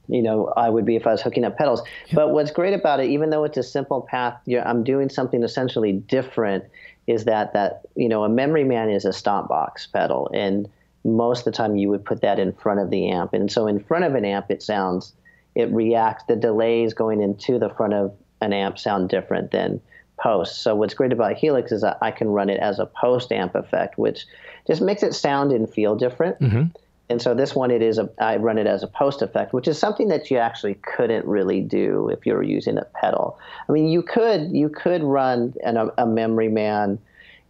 [0.08, 1.82] you know I would be if I was hooking up pedals.
[2.14, 5.94] But what's great about it, even though it's a simple path, I'm doing something essentially
[5.94, 6.66] different.
[7.08, 10.68] Is that that you know a memory man is a stomp box pedal, and
[11.06, 13.68] most of the time you would put that in front of the amp, and so
[13.68, 15.14] in front of an amp it sounds,
[15.56, 16.24] it reacts.
[16.28, 19.82] The delays going into the front of an amp sound different than
[20.20, 20.62] post.
[20.62, 23.56] So what's great about Helix is that I can run it as a post amp
[23.56, 24.26] effect, which
[24.66, 26.40] just makes it sound and feel different.
[26.40, 26.64] Mm-hmm.
[27.10, 29.68] And so this one, it is a, I run it as a post effect, which
[29.68, 33.40] is something that you actually couldn't really do if you were using a pedal.
[33.68, 37.00] I mean, you could you could run an, a, a memory man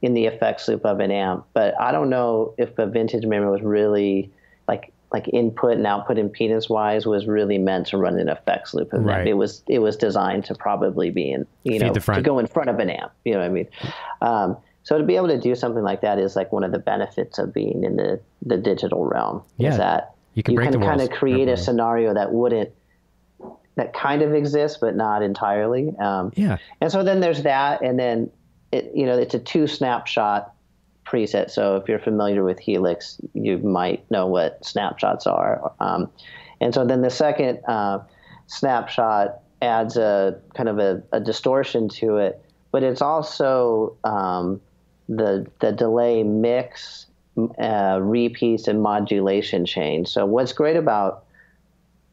[0.01, 3.49] in the effects loop of an amp, but I don't know if a vintage memory
[3.49, 4.31] was really
[4.67, 8.93] like like input and output impedance wise was really meant to run an effects loop
[8.93, 9.27] of right.
[9.27, 12.69] It was it was designed to probably be in you know to go in front
[12.69, 13.11] of an amp.
[13.25, 13.67] You know what I mean?
[14.21, 16.79] Um, so to be able to do something like that is like one of the
[16.79, 19.43] benefits of being in the the digital realm.
[19.57, 19.71] Yeah.
[19.71, 22.69] Is that you can, you can kind of create a scenario that wouldn't
[23.75, 25.93] that kind of exists but not entirely.
[25.99, 26.55] Um, yeah.
[26.79, 28.31] And so then there's that, and then
[28.71, 30.53] it you know it's a two snapshot
[31.05, 31.51] preset.
[31.51, 35.69] So if you're familiar with Helix, you might know what snapshots are.
[35.81, 36.09] Um,
[36.61, 37.99] and so then the second uh,
[38.45, 44.61] snapshot adds a kind of a, a, distortion to it, but it's also um,
[45.09, 47.07] the the delay mix,
[47.59, 50.07] uh, repeats, and modulation change.
[50.07, 51.25] So what's great about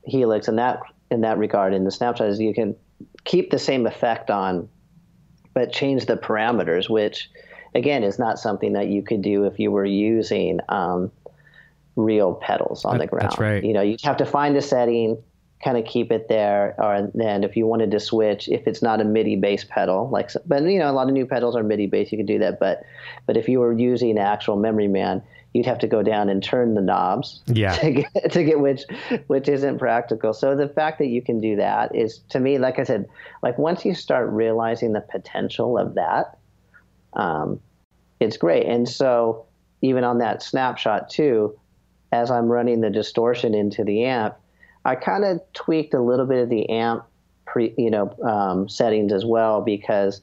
[0.05, 0.81] Helix in that
[1.11, 2.75] in that regard in the snapshot is you can
[3.25, 4.69] keep the same effect on,
[5.55, 7.31] but change the parameters, which
[7.75, 11.11] again, is not something that you could do if you were using um,
[11.97, 13.31] real pedals on that, the ground.
[13.31, 13.65] That's right.
[13.65, 15.23] You know, you'd have to find a setting,
[15.63, 19.01] kind of keep it there, or then if you wanted to switch, if it's not
[19.01, 21.87] a MIDI bass pedal, like, but you know, a lot of new pedals are MIDI
[21.87, 22.61] bass, you could do that.
[22.61, 22.85] But,
[23.27, 25.23] but if you were using actual Memory Man,
[25.55, 27.73] you'd have to go down and turn the knobs yeah.
[27.79, 28.83] to get to get which
[29.29, 30.35] which isn't practical.
[30.35, 33.09] So the fact that you can do that is to me, like I said,
[33.43, 36.37] like once you start realizing the potential of that,
[37.15, 37.61] um,
[38.21, 38.67] it's great.
[38.67, 39.47] And so
[39.81, 41.57] even on that snapshot too,
[42.13, 44.37] as I'm running the distortion into the amp,
[44.85, 47.05] I kind of tweaked a little bit of the amp
[47.47, 50.21] pre, you know, um, settings as well because,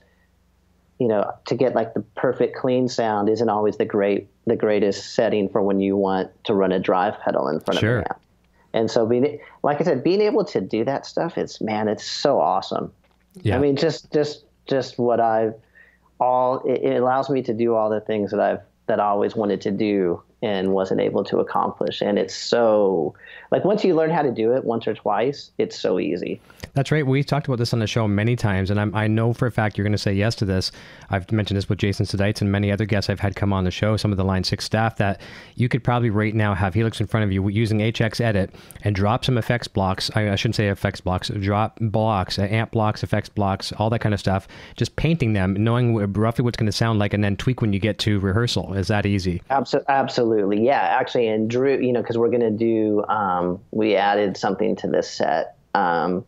[1.00, 5.14] you know, to get like the perfect clean sound isn't always the great the greatest
[5.14, 8.00] setting for when you want to run a drive pedal in front sure.
[8.00, 8.22] of the amp.
[8.74, 12.06] And so being like I said, being able to do that stuff, it's man, it's
[12.06, 12.92] so awesome.
[13.42, 13.56] Yeah.
[13.56, 15.56] I mean, just just just what I've
[16.20, 19.36] all it, it allows me to do all the things that I've that I always
[19.36, 22.02] wanted to do and wasn't able to accomplish.
[22.02, 23.14] And it's so
[23.52, 26.42] like once you learn how to do it once or twice, it's so easy.
[26.74, 27.06] That's right.
[27.06, 29.52] We've talked about this on the show many times, and I'm, i know for a
[29.52, 30.72] fact you're going to say yes to this.
[31.10, 33.72] I've mentioned this with Jason Sadites and many other guests I've had come on the
[33.72, 35.20] show, some of the Line 6 staff, that
[35.56, 38.96] you could probably right now have Helix in front of you using HX Edit and
[38.96, 40.10] drop some effects blocks.
[40.16, 44.00] I, I shouldn't say effects blocks, drop blocks, uh, amp blocks, effects blocks, all that
[44.00, 47.36] kind of stuff, just painting them, knowing roughly what's going to sound like, and then
[47.36, 48.74] tweak when you get to rehearsal.
[48.76, 49.42] Is that easy?
[49.50, 49.94] Absolutely.
[49.94, 50.31] Absolutely.
[50.34, 50.80] Yeah.
[50.80, 54.88] Actually, and Drew, you know, because we're going to do, um, we added something to
[54.88, 55.56] this set.
[55.74, 56.26] Um,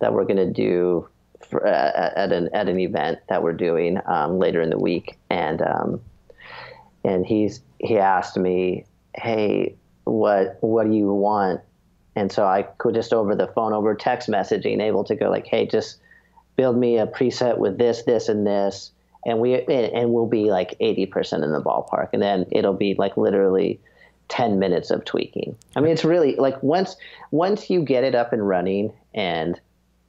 [0.00, 1.08] that we're going to do
[1.48, 5.18] for, uh, at an at an event that we're doing um, later in the week,
[5.30, 6.00] and um,
[7.04, 11.60] and he's he asked me, hey, what what do you want?
[12.16, 15.46] And so I could just over the phone, over text messaging, able to go like,
[15.46, 15.98] hey, just
[16.56, 18.90] build me a preset with this, this, and this,
[19.24, 22.94] and we and we'll be like eighty percent in the ballpark, and then it'll be
[22.98, 23.80] like literally.
[24.28, 25.56] 10 minutes of tweaking.
[25.74, 26.94] I mean, it's really like once
[27.32, 29.60] once you get it up and running and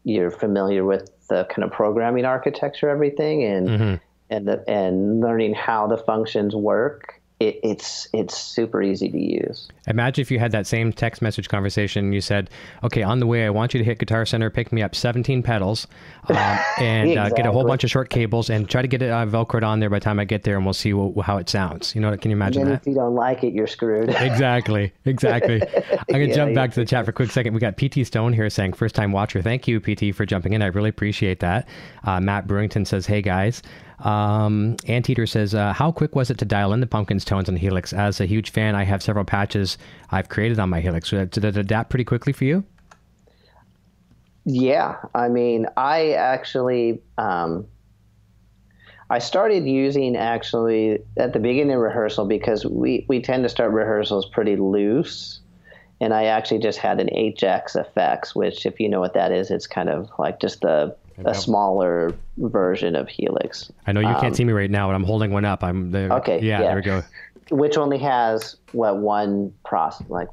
[0.03, 3.95] you're familiar with the kind of programming architecture, everything, and mm-hmm.
[4.29, 9.67] and the, and learning how the functions work it, it's it's super easy to use.
[9.87, 12.49] Imagine if you had that same text message conversation and you said,
[12.83, 15.41] "Okay, on the way, I want you to hit Guitar Center, pick me up 17
[15.41, 15.87] pedals,
[16.29, 16.35] um,
[16.77, 17.17] and exactly.
[17.17, 19.63] uh, get a whole bunch of short cables, and try to get it uh, velcroed
[19.63, 21.95] on there by the time I get there, and we'll see what, how it sounds."
[21.95, 22.81] You know, what can you imagine that?
[22.81, 24.09] If you don't like it, you're screwed.
[24.19, 25.61] exactly, exactly.
[25.63, 27.53] I'm gonna yeah, jump back to the chat for a quick second.
[27.53, 30.61] We got PT Stone here saying, "First time watcher, thank you, PT, for jumping in.
[30.61, 31.67] I really appreciate that."
[32.03, 33.63] Uh, Matt Brewington says, "Hey guys."
[34.05, 37.55] Um, Anteater says, uh, How quick was it to dial in the Pumpkins tones on
[37.55, 37.93] Helix?
[37.93, 39.77] As a huge fan, I have several patches
[40.09, 41.09] I've created on my Helix.
[41.09, 42.63] Did it adapt pretty quickly for you?
[44.45, 44.97] Yeah.
[45.13, 47.01] I mean, I actually.
[47.17, 47.67] Um,
[49.11, 53.73] I started using actually at the beginning of rehearsal because we, we tend to start
[53.73, 55.41] rehearsals pretty loose.
[55.99, 59.51] And I actually just had an HX effects, which, if you know what that is,
[59.51, 63.71] it's kind of like just the a smaller version of Helix.
[63.87, 65.63] I know you can't um, see me right now, but I'm holding one up.
[65.63, 66.11] I'm there.
[66.13, 66.39] Okay.
[66.41, 67.03] Yeah, yeah, there we go.
[67.49, 70.29] Which only has what one process, like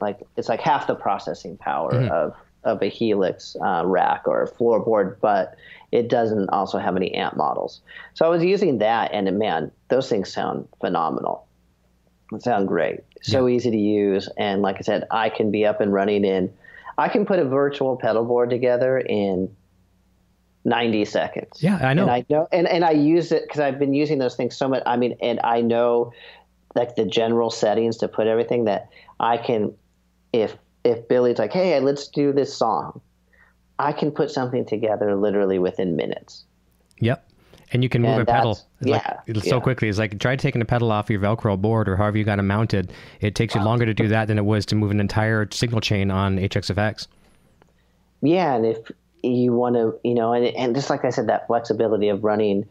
[0.00, 2.12] like it's like half the processing power mm-hmm.
[2.12, 2.34] of
[2.64, 5.54] of a Helix uh, rack or floorboard, but
[5.92, 7.80] it doesn't also have any amp models.
[8.14, 11.46] So I was using that, and man, those things sound phenomenal.
[12.32, 13.00] They sound great.
[13.22, 13.56] So yeah.
[13.56, 16.52] easy to use, and like I said, I can be up and running in.
[16.96, 19.54] I can put a virtual pedal board together in
[20.64, 21.62] 90 seconds.
[21.62, 22.02] Yeah, I know.
[22.02, 24.68] And I know, and, and I use it because I've been using those things so
[24.68, 24.82] much.
[24.86, 26.12] I mean, and I know
[26.74, 28.88] like the general settings to put everything that
[29.20, 29.74] I can,
[30.32, 33.00] if if Billy's like, hey, let's do this song,
[33.78, 36.44] I can put something together literally within minutes.
[36.98, 37.30] Yep.
[37.72, 39.60] And you can move and a pedal yeah, like, so yeah.
[39.60, 39.88] quickly.
[39.88, 42.42] It's like try taking a pedal off your Velcro board or however you got it
[42.42, 42.92] mounted.
[43.20, 45.80] It takes you longer to do that than it was to move an entire signal
[45.80, 47.08] chain on HXFX.
[48.22, 48.78] Yeah, and if
[49.24, 52.66] you want to, you know, and, and just like I said, that flexibility of running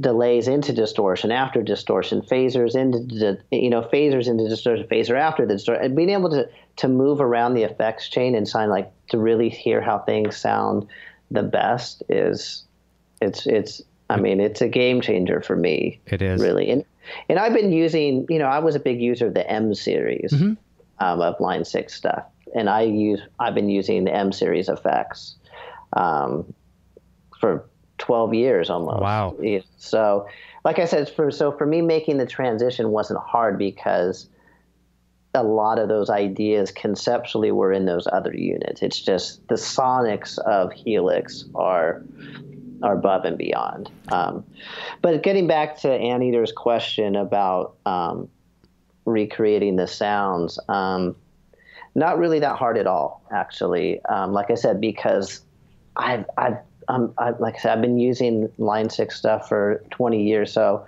[0.00, 5.54] delays into distortion, after distortion, phasers into you know phasers into distortion, phaser after the
[5.54, 9.18] distortion, and being able to to move around the effects chain and sign like to
[9.18, 10.86] really hear how things sound
[11.30, 12.64] the best is
[13.20, 16.00] it's it's I mean it's a game changer for me.
[16.06, 16.84] It is really and
[17.28, 20.32] and I've been using you know I was a big user of the M series
[20.32, 20.54] mm-hmm.
[21.04, 22.24] um, of Line Six stuff,
[22.54, 25.34] and I use I've been using the M series effects
[25.92, 26.52] um,
[27.40, 29.00] for 12 years almost.
[29.00, 29.36] Wow.
[29.76, 30.26] So,
[30.64, 34.28] like I said, for so for me making the transition wasn't hard because
[35.34, 38.82] a lot of those ideas conceptually were in those other units.
[38.82, 42.02] It's just the sonics of Helix are
[42.82, 43.90] are above and beyond.
[44.08, 44.44] Um,
[45.02, 48.28] but getting back to Anteater's question about um,
[49.04, 51.16] recreating the sounds, um,
[51.94, 54.00] not really that hard at all, actually.
[54.04, 55.40] Um, like I said, because
[55.98, 56.58] I've I've
[56.88, 60.86] um, I, like I said, I've been using Line Six stuff for 20 years, so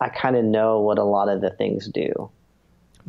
[0.00, 2.30] I kind of know what a lot of the things do.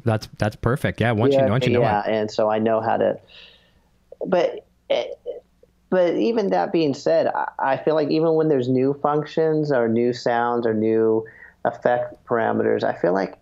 [0.05, 1.01] That's that's perfect.
[1.01, 2.13] Yeah, once yeah, you once you know yeah, it.
[2.13, 3.19] and so I know how to.
[4.25, 4.65] But
[5.89, 9.89] but even that being said, I, I feel like even when there's new functions or
[9.89, 11.25] new sounds or new
[11.65, 13.37] effect parameters, I feel like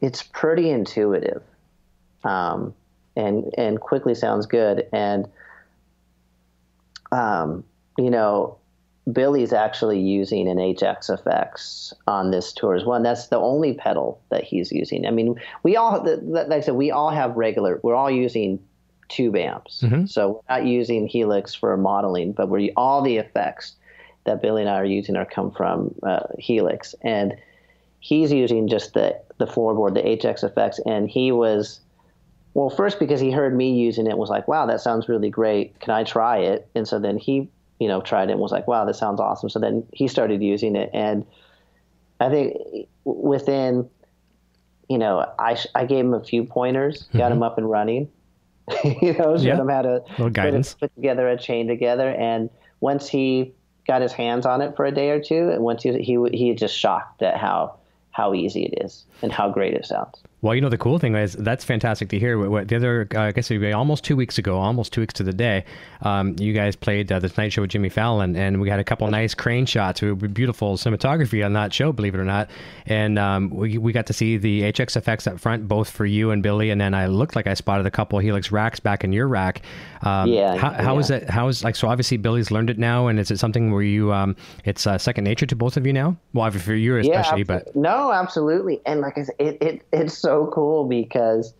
[0.00, 1.42] it's pretty intuitive,
[2.24, 2.74] um,
[3.16, 5.28] and and quickly sounds good and.
[7.12, 7.64] Um,
[7.96, 8.58] you know,
[9.12, 12.96] Billy's actually using an HXFX on this tour as well.
[12.96, 15.06] And that's the only pedal that he's using.
[15.06, 18.58] I mean, we all, like I said, we all have regular, we're all using
[19.08, 19.82] tube amps.
[19.82, 20.06] Mm-hmm.
[20.06, 23.76] So we're not using Helix for modeling, but we're all the effects
[24.24, 26.94] that Billy and I are using are come from uh, Helix.
[27.02, 27.34] And
[28.00, 30.80] he's using just the, the floorboard, the HXFX.
[30.84, 31.80] And he was,
[32.58, 35.78] well, first because he heard me using it, was like, wow, that sounds really great.
[35.80, 36.68] Can I try it?
[36.74, 39.48] And so then he you know, tried it and was like, wow, this sounds awesome.
[39.48, 40.90] So then he started using it.
[40.92, 41.24] And
[42.20, 43.88] I think within,
[44.88, 47.18] you know, I, I gave him a few pointers, mm-hmm.
[47.18, 48.10] got him up and running,
[48.84, 49.56] you know, showed yeah.
[49.56, 52.10] him how to put, put together a chain together.
[52.10, 53.52] And once he
[53.86, 56.54] got his hands on it for a day or two, and once he, he, he
[56.54, 57.78] just shocked at how,
[58.10, 60.20] how easy it is and how great it sounds.
[60.40, 62.38] Well, you know, the cool thing is that's fantastic to hear.
[62.48, 65.14] What, the other, uh, I guess it was almost two weeks ago, almost two weeks
[65.14, 65.64] to the day,
[66.02, 68.84] um, you guys played uh, the Tonight Show with Jimmy Fallon, and we had a
[68.84, 70.00] couple nice crane shots.
[70.00, 72.50] Beautiful cinematography on that show, believe it or not.
[72.86, 76.30] And um, we, we got to see the HX effects up front, both for you
[76.30, 76.70] and Billy.
[76.70, 79.62] And then I looked like I spotted a couple Helix racks back in your rack.
[80.02, 80.56] Um, yeah.
[80.56, 81.00] How, how yeah.
[81.00, 81.30] is it?
[81.30, 81.88] How is like so?
[81.88, 85.24] Obviously, Billy's learned it now, and is it something where you um, it's uh, second
[85.24, 86.16] nature to both of you now?
[86.32, 88.80] Well, for you especially, yeah, but no, absolutely.
[88.86, 91.54] And like I said, it, it it's so cool because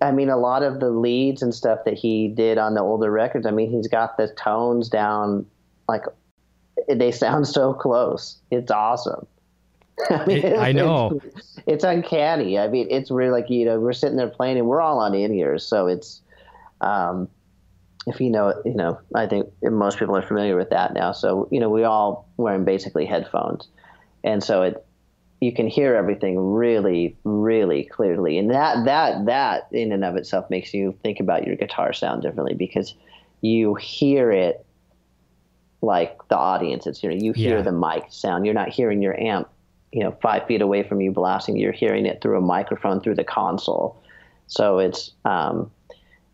[0.00, 3.10] I mean, a lot of the leads and stuff that he did on the older
[3.10, 5.46] records, I mean, he's got the tones down
[5.88, 6.02] like
[6.88, 8.38] they sound so close.
[8.50, 9.26] It's awesome.
[10.10, 11.20] I, mean, it, I know.
[11.24, 12.58] It's, it's, uncanny.
[12.58, 15.14] I mean, it's really like, you know, we're sitting there playing and we're all on
[15.14, 15.66] in ears.
[15.66, 16.20] So it's,
[16.80, 17.28] um,
[18.06, 21.12] if you know, you know, I think most people are familiar with that now.
[21.12, 23.68] So, you know, we all wearing basically headphones.
[24.22, 24.85] And so it,
[25.40, 30.48] you can hear everything really, really clearly, and that that that in and of itself
[30.48, 32.94] makes you think about your guitar sound differently because
[33.42, 34.64] you hear it
[35.82, 37.22] like the audience is hearing.
[37.22, 37.62] You hear yeah.
[37.62, 38.46] the mic sound.
[38.46, 39.48] You're not hearing your amp,
[39.92, 41.56] you know, five feet away from you blasting.
[41.56, 44.02] You're hearing it through a microphone through the console.
[44.46, 45.70] So it's um,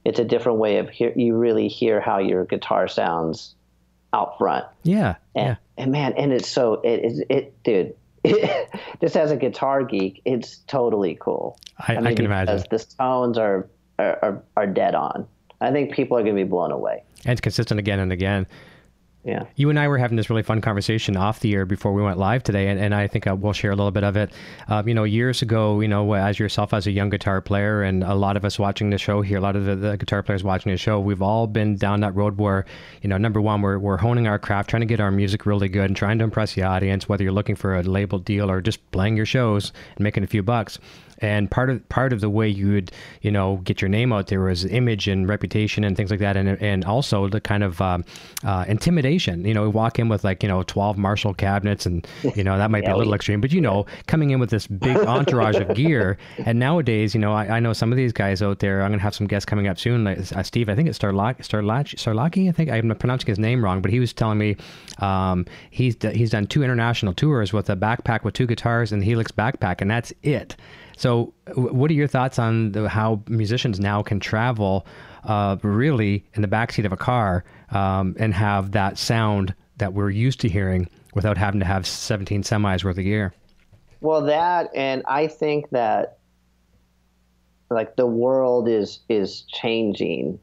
[0.05, 1.13] it's a different way of hear.
[1.17, 3.55] You really hear how your guitar sounds
[4.13, 4.67] out front.
[4.85, 5.17] Yeah.
[5.35, 5.57] And, yeah.
[5.77, 7.97] and man, and it's so it it, it dude
[9.01, 11.59] just as a guitar geek, it's totally cool.
[11.79, 12.65] I, I, mean, I can imagine.
[12.71, 13.69] The tones are,
[13.99, 15.27] are, are dead on.
[15.61, 17.05] I think people are going to be blown away.
[17.25, 18.47] And it's consistent again and again.
[19.25, 19.45] Yeah.
[19.55, 22.19] You and I were having this really fun conversation off the air before we went
[22.19, 24.33] live today, and, and I think I will share a little bit of it.
[24.67, 28.03] Um, you know, years ago, you know, as yourself as a young guitar player, and
[28.03, 30.43] a lot of us watching the show here, a lot of the, the guitar players
[30.43, 32.65] watching the show, we've all been down that road where,
[33.01, 35.69] you know, number one, we're, we're honing our craft, trying to get our music really
[35.69, 38.61] good, and trying to impress the audience, whether you're looking for a label deal or
[38.61, 40.81] just playing your shows and making a few bucks
[41.23, 42.93] and part of part of the way you would
[43.23, 46.37] you know get your name out there was image and reputation and things like that.
[46.37, 48.05] And and also the kind of um,
[48.45, 52.07] uh, intimidation you know we walk in with like you know 12 marshall cabinets and
[52.37, 54.67] you know that might be a little extreme but you know coming in with this
[54.67, 56.19] big entourage of gear.
[56.45, 59.03] And nowadays you know I, I, know some of these guys out there i'm gonna
[59.03, 62.53] have some guests coming up soon like uh, steve i think it's Starlach, Starlaki i
[62.53, 64.57] think i'm pronouncing his name wrong but he was telling me
[64.99, 69.31] um, he's he's done two international tours with a backpack with two guitars and helix
[69.31, 70.57] backpack and that's it
[70.97, 74.87] so, what are your thoughts on the, how musicians now can travel
[75.25, 80.11] uh, really in the backseat of a car um, and have that sound that we're
[80.11, 83.33] used to hearing without having to have 17 semis worth of gear?
[84.01, 86.19] Well, that, and I think that
[87.71, 90.39] like the world is is changing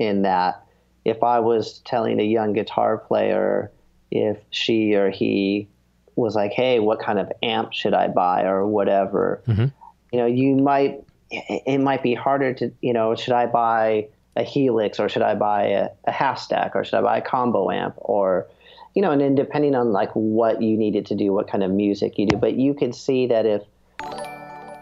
[0.00, 0.64] in that
[1.04, 3.70] if I was telling a young guitar player
[4.10, 5.68] if she or he
[6.16, 9.66] was like, "Hey, what kind of amp should I buy?" or whatever, mm-hmm
[10.12, 14.42] you know, you might it might be harder to you know, should I buy a
[14.42, 17.70] Helix or should I buy a, a half stack or should I buy a combo
[17.70, 18.46] amp or
[18.94, 21.70] you know, and then depending on like what you needed to do, what kind of
[21.70, 23.62] music you do, but you could see that if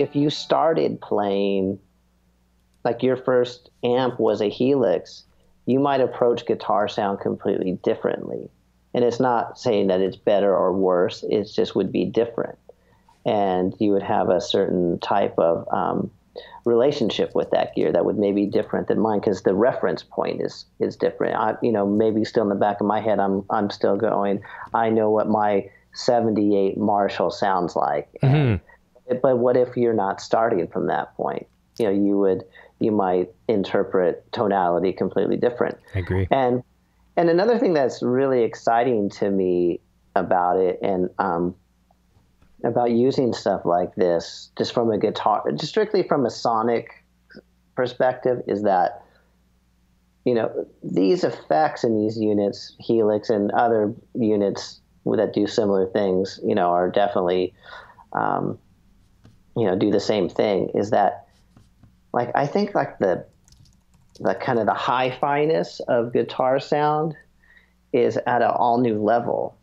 [0.01, 1.78] if you started playing
[2.85, 5.24] like your first amp was a Helix,
[5.66, 8.51] you might approach guitar sound completely differently.
[8.93, 12.59] And it's not saying that it's better or worse, it just would be different
[13.24, 16.10] and you would have a certain type of um,
[16.64, 20.40] relationship with that gear that would maybe be different than mine because the reference point
[20.40, 21.36] is is different.
[21.36, 24.42] I, you know, maybe still in the back of my head, I'm I'm still going.
[24.74, 28.08] I know what my '78 Marshall sounds like.
[28.22, 29.16] Mm-hmm.
[29.22, 31.46] but what if you're not starting from that point?
[31.78, 32.44] You know, you would
[32.78, 35.78] you might interpret tonality completely different.
[35.94, 36.26] I agree.
[36.30, 36.62] And
[37.16, 39.80] and another thing that's really exciting to me
[40.16, 41.54] about it, and um,
[42.64, 47.04] about using stuff like this just from a guitar, just strictly from a sonic
[47.74, 49.04] perspective, is that
[50.24, 56.38] you know these effects in these units, Helix and other units that do similar things,
[56.44, 57.54] you know, are definitely
[58.12, 58.58] um,
[59.56, 60.70] you know do the same thing.
[60.74, 61.26] Is that
[62.12, 63.24] like I think like the
[64.20, 67.16] the kind of the hi-fi-ness of guitar sound
[67.92, 69.56] is at an all new level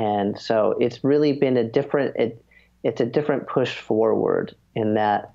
[0.00, 2.42] and so it's really been a different it,
[2.82, 5.34] it's a different push forward in that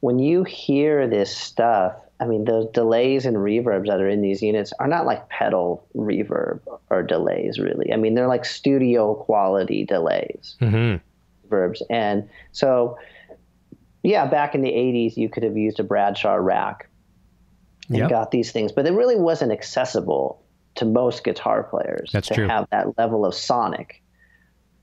[0.00, 4.40] when you hear this stuff i mean those delays and reverbs that are in these
[4.42, 9.84] units are not like pedal reverb or delays really i mean they're like studio quality
[9.84, 10.96] delays mm-hmm.
[11.48, 12.96] reverbs and so
[14.02, 16.88] yeah back in the 80s you could have used a bradshaw rack
[17.88, 18.08] and yep.
[18.08, 20.42] got these things but it really wasn't accessible
[20.76, 22.48] to most guitar players That's to true.
[22.48, 24.02] have that level of sonic.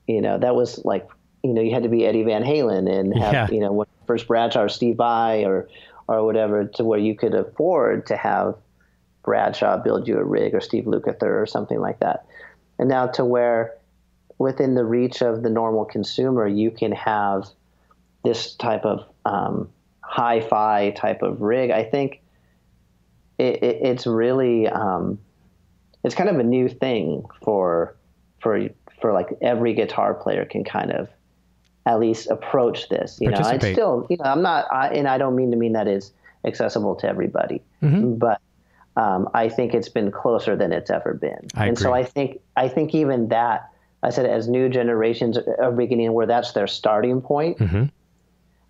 [0.06, 1.08] You know, that was like
[1.42, 3.48] you know you had to be Eddie Van Halen and have yeah.
[3.50, 5.68] you know first Bradshaw or Steve Vai or
[6.08, 8.56] or whatever to where you could afford to have
[9.22, 12.26] Bradshaw build you a rig or Steve Lukather or something like that.
[12.78, 13.76] And now to where
[14.38, 17.46] within the reach of the normal consumer, you can have
[18.24, 19.68] this type of um,
[20.00, 21.70] hi-fi type of rig.
[21.70, 22.22] I think
[23.38, 25.18] it, it, it's really um,
[26.04, 27.96] it's kind of a new thing for
[28.40, 28.68] for
[29.00, 31.08] for like every guitar player can kind of
[31.86, 33.18] at least approach this.
[33.20, 35.72] You know, I still, you know, I'm not, I, and I don't mean to mean
[35.72, 36.12] that is
[36.44, 38.14] accessible to everybody, mm-hmm.
[38.14, 38.40] but
[38.96, 41.48] um, I think it's been closer than it's ever been.
[41.54, 41.82] I and agree.
[41.82, 43.70] so I think, I think even that,
[44.02, 47.58] I said, as new generations are beginning where that's their starting point.
[47.58, 47.84] Mm-hmm.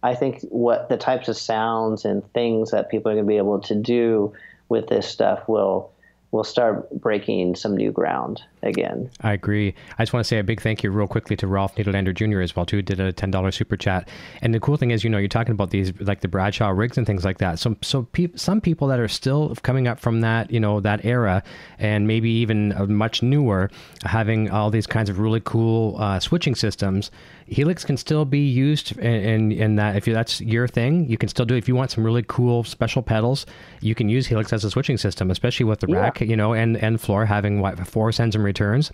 [0.02, 3.36] I think what the types of sounds and things that people are going to be
[3.36, 4.32] able to do
[4.68, 5.92] with this stuff will
[6.32, 9.10] we'll start breaking some new ground again.
[9.20, 9.74] I agree.
[9.98, 12.40] I just want to say a big thank you real quickly to Ralph Niederlander Jr.
[12.40, 12.82] as well too.
[12.82, 14.08] Did a ten dollars super chat.
[14.42, 16.98] And the cool thing is, you know, you're talking about these like the Bradshaw rigs
[16.98, 17.58] and things like that.
[17.58, 21.04] So so pe- some people that are still coming up from that you know that
[21.04, 21.42] era
[21.78, 23.70] and maybe even much newer,
[24.04, 27.10] having all these kinds of really cool uh, switching systems.
[27.46, 31.18] Helix can still be used in, in, in that if you, that's your thing, you
[31.18, 31.58] can still do it.
[31.58, 33.44] If you want some really cool special pedals,
[33.80, 35.96] you can use Helix as a switching system, especially with the yeah.
[35.96, 38.90] rack, you know, and and floor having what four sends and returns.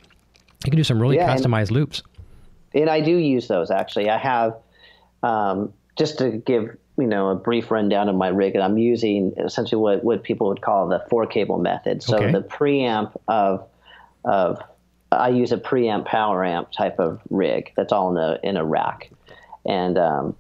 [0.64, 2.02] You can do some really yeah, customized and, loops.
[2.74, 4.11] And I do use those actually.
[4.11, 4.57] I have
[5.22, 9.32] um, just to give you know a brief rundown of my rig, and I'm using
[9.38, 12.02] essentially what what people would call the four cable method.
[12.02, 12.32] So okay.
[12.32, 13.66] the preamp of
[14.24, 14.61] of
[15.12, 18.64] I use a preamp power amp type of rig that's all in a in a
[18.64, 19.11] rack,
[19.64, 20.36] and um,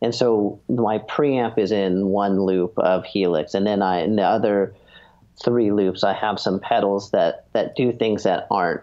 [0.00, 4.24] and so my preamp is in one loop of Helix, and then I in the
[4.24, 4.74] other
[5.44, 8.82] three loops I have some pedals that that do things that aren't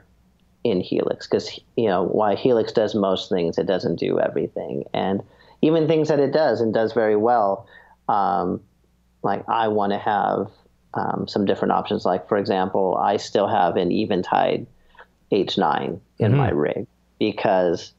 [0.63, 5.21] in Helix because you know why Helix does most things, it doesn't do everything, and
[5.61, 7.67] even things that it does and does very well.
[8.09, 8.61] Um,
[9.23, 10.51] like I want to have
[10.93, 12.05] um, some different options.
[12.05, 14.65] Like for example, I still have an Eventide
[15.31, 16.37] H9 in mm-hmm.
[16.37, 16.87] my rig
[17.19, 17.93] because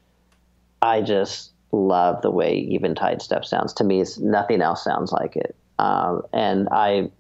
[0.83, 3.73] I just love the way Eventide stuff sounds.
[3.75, 7.11] To me, it's nothing else sounds like it, um, and I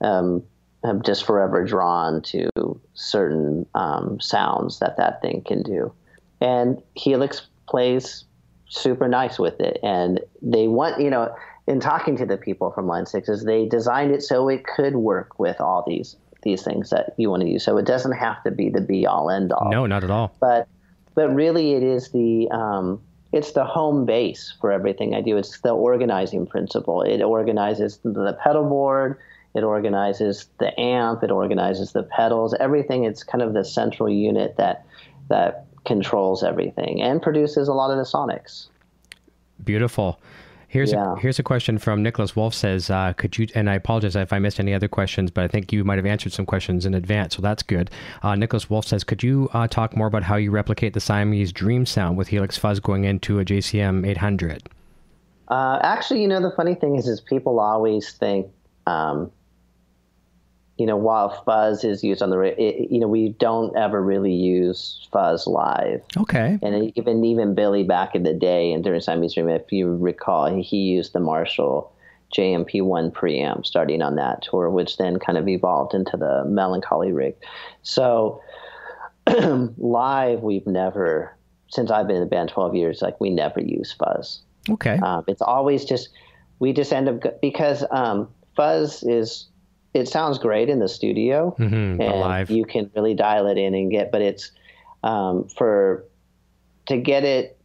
[0.00, 0.42] um,
[0.84, 2.48] am just forever drawn to
[2.94, 5.92] certain um, sounds that that thing can do.
[6.40, 8.24] And Helix plays
[8.68, 11.34] super nice with it, and they want you know.
[11.68, 15.38] In talking to the people from Line Sixes, they designed it so it could work
[15.38, 17.64] with all these these things that you want to use.
[17.64, 19.70] So it doesn't have to be the be all end all.
[19.70, 20.34] No, not at all.
[20.40, 20.66] But
[21.14, 23.00] but really, it is the um,
[23.32, 25.36] it's the home base for everything I do.
[25.36, 27.02] It's the organizing principle.
[27.02, 29.18] It organizes the pedal board,
[29.54, 33.04] it organizes the amp, it organizes the pedals, everything.
[33.04, 34.86] It's kind of the central unit that
[35.28, 38.68] that controls everything and produces a lot of the sonics.
[39.64, 40.20] Beautiful.
[40.72, 41.12] Here's yeah.
[41.12, 44.32] a, here's a question from Nicholas Wolf says, uh, could you, and I apologize if
[44.32, 46.94] I missed any other questions, but I think you might have answered some questions in
[46.94, 47.90] advance, so that's good.
[48.22, 51.52] Uh, Nicholas Wolf says, could you uh, talk more about how you replicate the Siamese
[51.52, 54.70] Dream sound with Helix Fuzz going into a JCM 800?
[55.48, 58.46] Uh, actually, you know, the funny thing is, is people always think,
[58.86, 59.30] um,
[60.78, 64.32] you know, while fuzz is used on the, it, you know, we don't ever really
[64.32, 66.02] use fuzz live.
[66.16, 66.58] Okay.
[66.62, 70.54] And even even Billy back in the day and during Siamese Dream, if you recall,
[70.60, 71.92] he used the Marshall
[72.34, 77.12] JMP1 preamp starting on that tour, which then kind of evolved into the Mellon Collie
[77.12, 77.34] rig.
[77.82, 78.42] So
[79.26, 81.36] live, we've never,
[81.68, 84.40] since I've been in the band 12 years, like we never use fuzz.
[84.70, 84.98] Okay.
[84.98, 86.08] Um, it's always just,
[86.58, 89.48] we just end up, because um, fuzz is
[89.94, 92.50] it sounds great in the studio, mm-hmm, and live.
[92.50, 94.10] you can really dial it in and get.
[94.10, 94.50] But it's
[95.02, 96.04] um, for
[96.86, 97.58] to get it.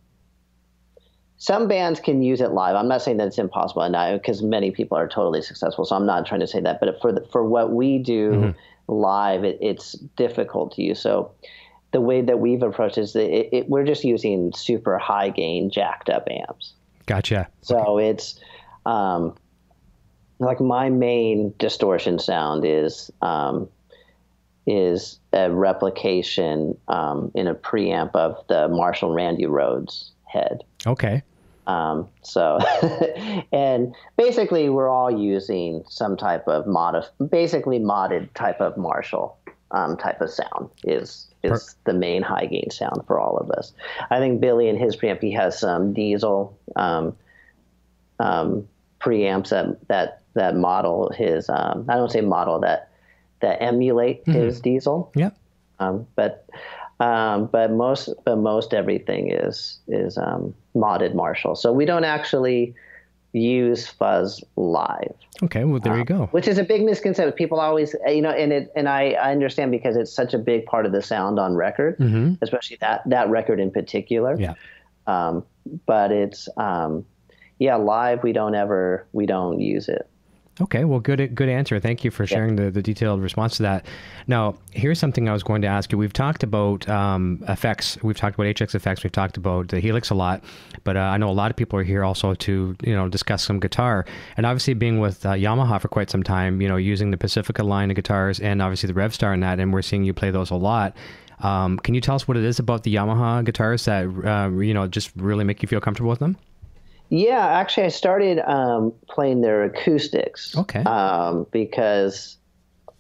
[1.39, 2.75] Some bands can use it live.
[2.75, 5.86] I'm not saying that it's impossible, and because many people are totally successful.
[5.86, 6.80] So I'm not trying to say that.
[6.80, 8.93] But for the, for what we do mm-hmm.
[8.93, 10.99] live, it, it's difficult to use.
[10.99, 11.32] So
[11.91, 15.69] the way that we've approached is that it, it, we're just using super high gain,
[15.69, 16.73] jacked up amps.
[17.05, 17.47] Gotcha.
[17.61, 18.09] So okay.
[18.09, 18.39] it's
[18.86, 19.36] um,
[20.39, 23.69] like my main distortion sound is um,
[24.65, 30.63] is a replication um, in a preamp of the Marshall Randy Rhoads head.
[30.85, 31.23] Okay.
[31.67, 32.59] Um, so,
[33.51, 39.38] and basically, we're all using some type of mod, basically modded type of Marshall
[39.71, 43.73] um, type of sound is is the main high gain sound for all of us.
[44.09, 47.15] I think Billy in his preamp he has some Diezel um,
[48.19, 48.67] um,
[48.99, 52.89] preamps that that that model his um, I don't say model that
[53.41, 54.33] that emulate mm-hmm.
[54.33, 55.11] his Diezel.
[55.15, 55.31] Yeah.
[55.79, 56.47] Um, but
[56.99, 61.55] um, but most but most everything is is um, modded Marshall.
[61.55, 62.73] So we don't actually
[63.33, 65.13] use fuzz live.
[65.43, 66.23] Okay, well there you go.
[66.23, 67.33] Um, which is a big misconception.
[67.33, 70.65] People always you know and it and I, I understand because it's such a big
[70.65, 72.33] part of the sound on record, mm-hmm.
[72.41, 74.35] especially that that record in particular.
[74.39, 74.53] Yeah.
[75.05, 75.45] Um,
[75.85, 77.05] but it's um,
[77.59, 80.09] yeah, live we don't ever we don't use it.
[80.59, 81.79] Okay, well, good good answer.
[81.79, 82.65] Thank you for sharing yeah.
[82.65, 83.85] the, the detailed response to that.
[84.25, 85.99] Now, here's something I was going to ask you.
[85.99, 87.97] We've talked about um, effects.
[88.01, 89.03] We've talked about HX effects.
[89.03, 90.43] We've talked about the Helix a lot,
[90.83, 93.43] but uh, I know a lot of people are here also to you know discuss
[93.43, 94.05] some guitar.
[94.35, 97.63] And obviously, being with uh, Yamaha for quite some time, you know, using the Pacifica
[97.63, 100.49] line of guitars and obviously the Revstar and that, and we're seeing you play those
[100.49, 100.95] a lot.
[101.41, 104.73] Um, can you tell us what it is about the Yamaha guitars that uh, you
[104.73, 106.35] know just really make you feel comfortable with them?
[107.09, 110.55] Yeah, actually, I started um, playing their acoustics.
[110.57, 110.81] Okay.
[110.83, 112.37] Um, because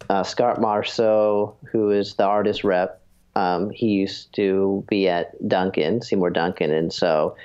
[0.09, 3.01] uh, Scott Marceau, who is the artist rep,
[3.35, 7.35] um, he used to be at Duncan, Seymour Duncan, and so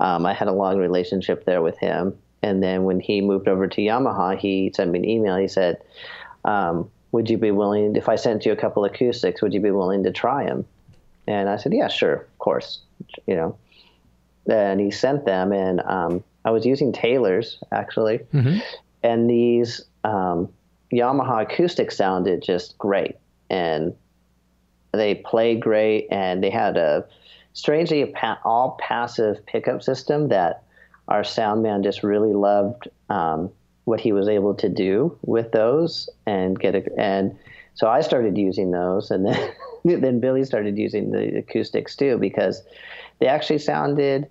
[0.00, 2.16] um, I had a long relationship there with him.
[2.42, 5.36] And then when he moved over to Yamaha, he sent me an email.
[5.36, 5.82] He said,
[6.44, 9.70] um, "Would you be willing, if I sent you a couple acoustics, would you be
[9.70, 10.64] willing to try them?"
[11.26, 12.80] And I said, "Yeah, sure, of course."
[13.26, 13.56] You know
[14.48, 18.58] and he sent them, and um, I was using Taylor's actually, mm-hmm.
[19.02, 20.48] and these um,
[20.92, 23.16] Yamaha acoustics sounded just great,
[23.50, 23.94] and
[24.92, 27.06] they played great, and they had a
[27.52, 30.62] strangely a pa- all passive pickup system that
[31.08, 33.50] our sound man just really loved um,
[33.84, 37.36] what he was able to do with those and get a and
[37.74, 39.52] so I started using those and then
[39.84, 42.62] then Billy started using the acoustics too because
[43.20, 44.28] they actually sounded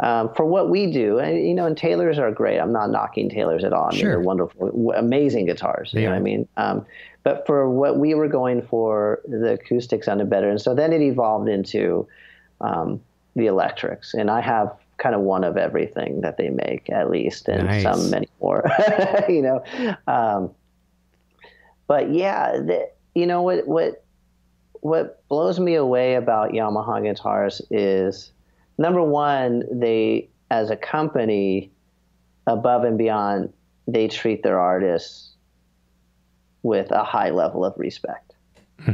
[0.00, 1.18] um, for what we do.
[1.18, 2.58] And, you know, and Taylors are great.
[2.58, 3.86] I'm not knocking Taylors at all.
[3.86, 4.10] I mean, Sure.
[4.10, 5.92] they're wonderful, amazing guitars.
[5.92, 6.48] They you know what I mean?
[6.56, 6.86] Um,
[7.22, 10.48] but for what we were going for, the acoustics sounded better.
[10.50, 12.06] And so then it evolved into
[12.60, 13.00] um,
[13.34, 14.14] the electrics.
[14.14, 17.82] And I have kind of one of everything that they make, at least, and Nice.
[17.82, 18.70] some many more,
[19.28, 19.62] you know.
[20.06, 20.50] Um,
[21.86, 24.04] but yeah, the, you know what what
[24.80, 28.32] what blows me away about Yamaha guitars is
[28.78, 31.70] number one, they as a company,
[32.46, 33.52] above and beyond,
[33.88, 35.30] they treat their artists
[36.62, 38.34] with a high level of respect,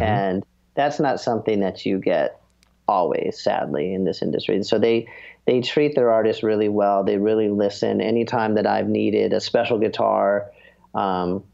[0.00, 2.40] and that's not something that you get
[2.88, 4.62] always, sadly, in this industry.
[4.62, 5.08] So they
[5.46, 7.04] they treat their artists really well.
[7.04, 8.00] They really listen.
[8.00, 10.50] Anytime that I've needed a special guitar.
[10.94, 11.44] Um,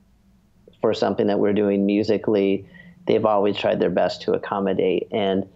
[0.81, 2.67] for something that we're doing musically,
[3.07, 5.09] they've always tried their best to accommodate.
[5.11, 5.49] And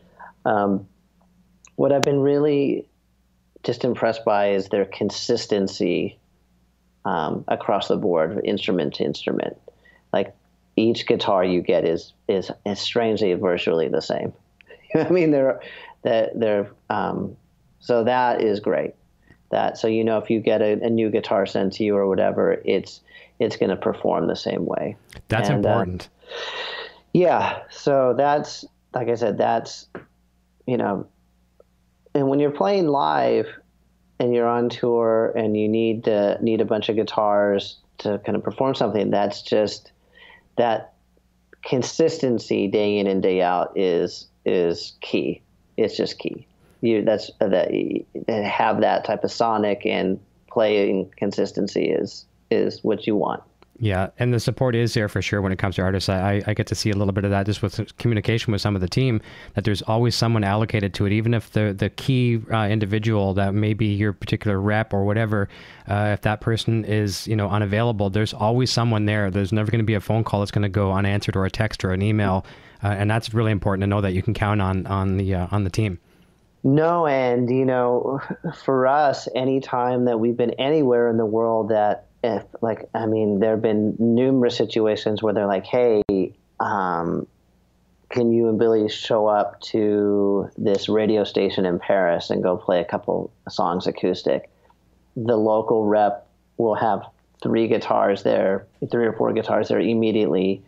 [0.45, 0.89] um,
[1.83, 2.87] what I've been really
[3.65, 6.17] just impressed by is their consistency
[7.05, 9.57] um, across the board, instrument to instrument.
[10.13, 10.33] Like
[10.77, 14.33] each guitar you get is is, is strangely virtually the same.
[14.95, 15.61] I mean, they're
[16.03, 17.37] they're, they're um,
[17.81, 18.95] so that is great.
[19.51, 22.07] That so you know if you get a, a new guitar sent to you or
[22.07, 23.01] whatever, it's
[23.41, 24.95] it's going to perform the same way.
[25.27, 26.09] That's And, uh, important.
[27.13, 28.65] Yeah, so that's
[28.95, 29.89] like I said, that's
[30.65, 31.09] you know,
[32.15, 33.47] and when you're playing live
[34.19, 38.37] and you're on tour and you need to need a bunch of guitars to kind
[38.37, 39.93] of perform something, that's just
[40.57, 40.95] that
[41.65, 45.41] consistency day in and day out is is key.
[45.77, 46.47] It's just key.
[46.81, 52.83] You that's uh, that you have that type of sonic and playing consistency is is
[52.85, 53.43] what you want.
[53.83, 56.09] Yeah, and the support is there for sure when it comes to artists.
[56.09, 58.77] I, I- get to see a little bit of that just with communication with some
[58.77, 59.21] of the team.
[59.55, 63.55] That there's always someone allocated to it, even if the the key uh, individual that
[63.55, 65.49] may be your particular rep or whatever,
[65.89, 69.33] uh, if that person is you know unavailable, there's always someone there.
[69.33, 71.51] There's never going to be a phone call that's going to go unanswered or a
[71.51, 72.47] text or an email,
[72.85, 75.49] uh, and that's really important to know that you can count on on the uh,
[75.51, 75.99] on the team.
[76.63, 78.21] No, and you know,
[78.63, 83.41] for us, anytime that we've been anywhere in the world that if like I mean,
[83.41, 86.03] there have been numerous situations where they're like, "Hey,
[86.61, 87.27] um,
[88.09, 92.81] can you and Billy show up to this radio station in Paris and go play
[92.81, 94.51] a couple songs acoustic?"
[95.17, 97.03] The local rep will have
[97.43, 100.63] three guitars there, three or four guitars there immediately,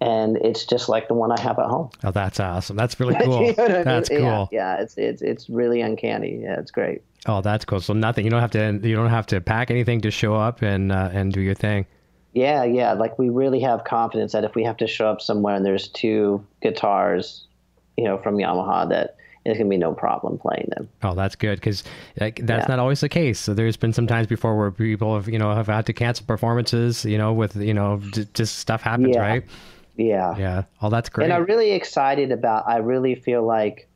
[0.00, 1.90] and it's just like the one I have at home.
[2.04, 2.76] Oh, that's awesome.
[2.76, 3.42] That's really cool.
[3.42, 3.84] You know what I mean?
[3.84, 4.20] That's cool.
[4.20, 6.40] Yeah, yeah, it's it's it's really uncanny.
[6.42, 7.02] Yeah, it's great.
[7.26, 7.80] Oh, that's cool.
[7.80, 8.24] So nothing.
[8.24, 8.80] You don't have to.
[8.82, 10.00] You don't have to pack anything.
[10.00, 11.86] Just show up and uh, and do your thing.
[12.32, 12.92] Yeah, yeah.
[12.92, 15.88] Like we really have confidence that if we have to show up somewhere and there's
[15.88, 17.44] two guitars,
[17.96, 20.88] you know, from Yamaha, that there's gonna be no problem playing them.
[21.02, 21.82] Oh, that's good because
[22.20, 22.76] like, that's Yeah.
[22.76, 23.40] not always the case.
[23.40, 26.24] So there's been some times before where people have you know have had to cancel
[26.26, 27.04] performances.
[27.04, 29.20] You know, with you know j- just stuff happens, Yeah.
[29.20, 29.44] right?
[29.96, 30.36] Yeah.
[30.38, 30.62] Yeah.
[30.80, 31.24] Oh, that's great.
[31.24, 32.68] And I'm really excited about.
[32.68, 33.87] I really feel like,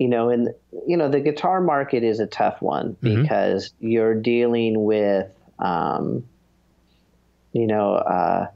[0.00, 0.48] you know, and
[0.86, 3.22] you know, the guitar market is a tough one Mhm.
[3.22, 6.24] because you're dealing with, um,
[7.52, 8.46] you know, uh,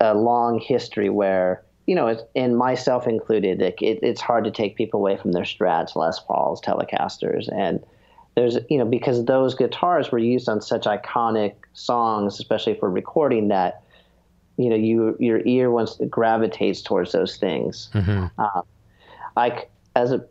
[0.00, 4.52] a long history where you know, it's, and myself included, it, it, it's hard to
[4.52, 7.80] take people away from their Strats, Les Pauls, Telecasters, and
[8.36, 13.48] there's you know because those guitars were used on such iconic songs, especially for recording
[13.48, 13.82] that
[14.56, 17.90] you know you your ear wants to gravitates towards those things.
[17.92, 18.30] Mhm.
[18.38, 18.62] Um,
[19.36, 20.24] I as a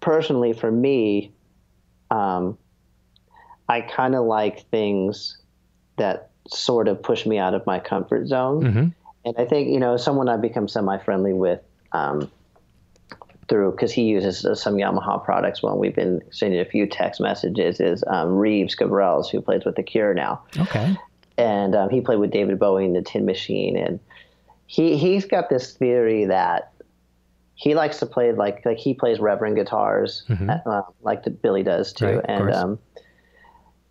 [0.00, 1.32] personally for me,
[2.10, 2.56] um,
[3.68, 5.38] I kind of like things
[5.96, 8.94] that sort of push me out of my comfort zone, Mhm.
[9.24, 11.60] and I think you know someone I've become semi-friendly with.
[11.92, 12.30] Um,
[13.48, 15.62] through because he uses uh, some Yamaha products.
[15.62, 19.74] When we've been sending a few text messages, is um, Reeves Gabrels, who plays with
[19.74, 20.94] the Cure now Okay.
[21.38, 24.00] and um, he played with David Bowie in the Tin Machine, and
[24.66, 26.72] he he's got this theory that
[27.60, 30.62] he likes to play like like he plays Reverend guitars, Mhm.
[30.64, 32.78] uh, like the, Billy does too, Right, and um,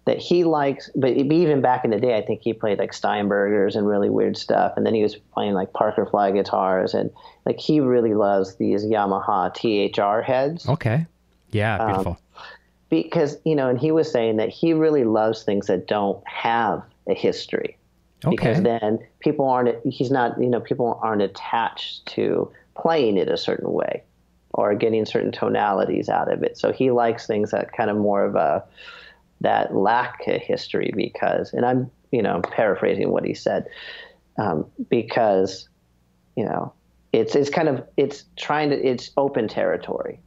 [0.06, 0.90] that he likes.
[0.96, 4.38] But even back in the day, I think he played like Steinbergers and really weird
[4.38, 7.12] stuff, and then he was playing like Parker Fly guitars, and
[7.46, 11.06] like he really loves these Yamaha THR heads Okay.
[11.52, 11.76] Yeah.
[11.78, 12.18] Um, Beautiful.
[12.90, 16.82] because you know, and he was saying that he really loves things that don't have
[17.10, 17.78] a history
[18.30, 22.50] because then people aren't he's not you know people aren't attached to
[22.82, 24.04] playing it a certain way
[24.54, 28.24] or getting certain tonalities out of it so he likes things that kind of more
[28.24, 28.64] of a
[29.42, 33.66] that lack a history because and i'm you know paraphrasing what he said
[34.38, 35.68] um, because
[36.36, 36.74] you know
[37.14, 40.20] it's it's kind of it's trying to it's open territory,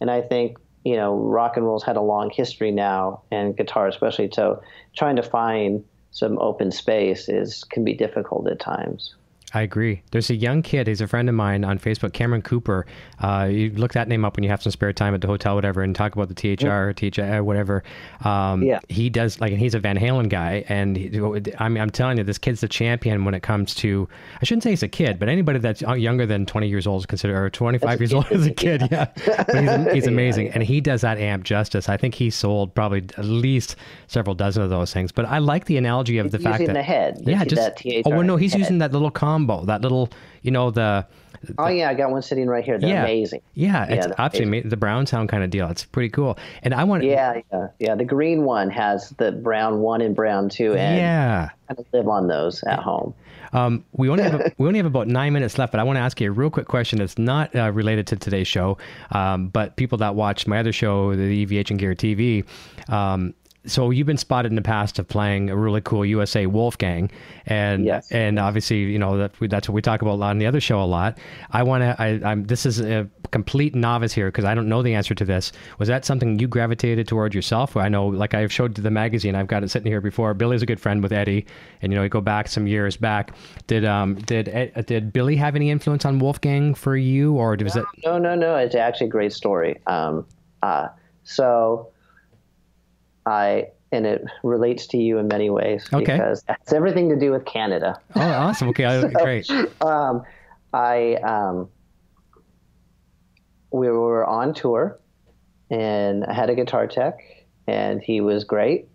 [0.00, 3.86] and I think you know rock and roll's had a long history now, and guitar
[3.88, 4.30] especially.
[4.32, 4.62] So
[4.96, 9.14] trying to find some open space is can be difficult at times.
[9.54, 10.02] I agree.
[10.10, 10.88] There's a young kid.
[10.88, 12.86] He's a friend of mine on Facebook, Cameron Cooper.
[13.20, 15.54] Uh, you look that name up when you have some spare time at the hotel,
[15.54, 17.84] whatever, and talk about the THR, THR, whatever.
[18.24, 18.80] Um, Yeah.
[18.88, 21.06] He does like, and he's a Van Halen guy, and he,
[21.58, 24.08] I mean, I'm telling you, this kid's the champion when it comes to.
[24.40, 27.06] I shouldn't say he's a kid, but anybody that's younger than 20 years old is
[27.06, 28.82] considered, or 25 years old is a kid.
[28.90, 31.88] Yeah, but he's, he's amazing, and he does that amp justice.
[31.88, 33.76] I think he sold probably at least
[34.08, 35.12] several dozen of those things.
[35.12, 37.20] But I like the analogy of the fact that the head.
[37.24, 38.60] yeah, just that THR oh well, no, he's head.
[38.60, 40.10] using that little combo, that little,
[40.42, 41.06] you know, the
[41.58, 42.78] Oh yeah, I got one sitting right here.
[42.78, 43.40] They're yeah, amazing.
[43.54, 45.68] Yeah, it's they're absolutely the brown sound kind of deal.
[45.68, 46.38] It's pretty cool.
[46.62, 47.94] And I want, Yeah, yeah, yeah.
[47.94, 51.50] The green one has the brown one and brown two, and yeah.
[51.68, 53.14] I live on those at home.
[53.52, 56.00] Um, we only have we only have about nine minutes left, but I want to
[56.00, 58.78] ask you a real quick question that's not uh, related to today's show,
[59.12, 62.44] um, but people that watch my other show, the EVH and Gear TV.
[62.88, 63.34] Um,
[63.66, 67.10] so you've been spotted in the past of playing a really cool USA Wolfgang,
[67.46, 68.10] and Yes.
[68.12, 70.46] and obviously you know that we, that's what we talk about a lot on the
[70.46, 71.18] other show a lot.
[71.50, 71.96] I want to.
[72.00, 75.24] I, I'm this is a complete novice here because I don't know the answer to
[75.24, 75.52] this.
[75.78, 77.76] Was that something you gravitated toward yourself?
[77.76, 80.34] I know, like I've showed to the magazine, I've got it sitting here before.
[80.34, 81.46] Billy's a good friend with Eddie,
[81.82, 83.34] and you know we go back some years back.
[83.66, 84.46] Did um did
[84.86, 87.84] did Billy have any influence on Wolfgang for you, or was it?
[88.04, 88.56] No, no, no.
[88.56, 89.80] It's actually a great story.
[89.86, 90.26] Um,
[90.62, 90.88] uh,
[91.24, 91.88] so
[93.26, 96.04] I and it relates to you in many ways Okay.
[96.04, 98.00] because it's everything to do with Canada.
[98.16, 98.68] Oh, awesome.
[98.70, 99.48] Okay, I- great.
[99.80, 100.22] um,
[100.72, 101.68] I um,
[103.70, 104.98] we were on tour,
[105.70, 107.18] and I had a guitar tech,
[107.66, 108.88] and he was great.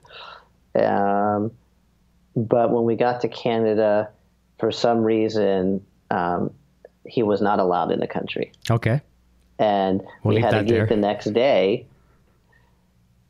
[0.76, 1.52] Um,
[2.36, 4.10] but when we got to Canada,
[4.60, 6.52] for some reason, um,
[7.06, 9.02] he was not allowed in the country, Okay.
[9.58, 10.86] and We'll we had a gig there.
[10.88, 11.86] the next day.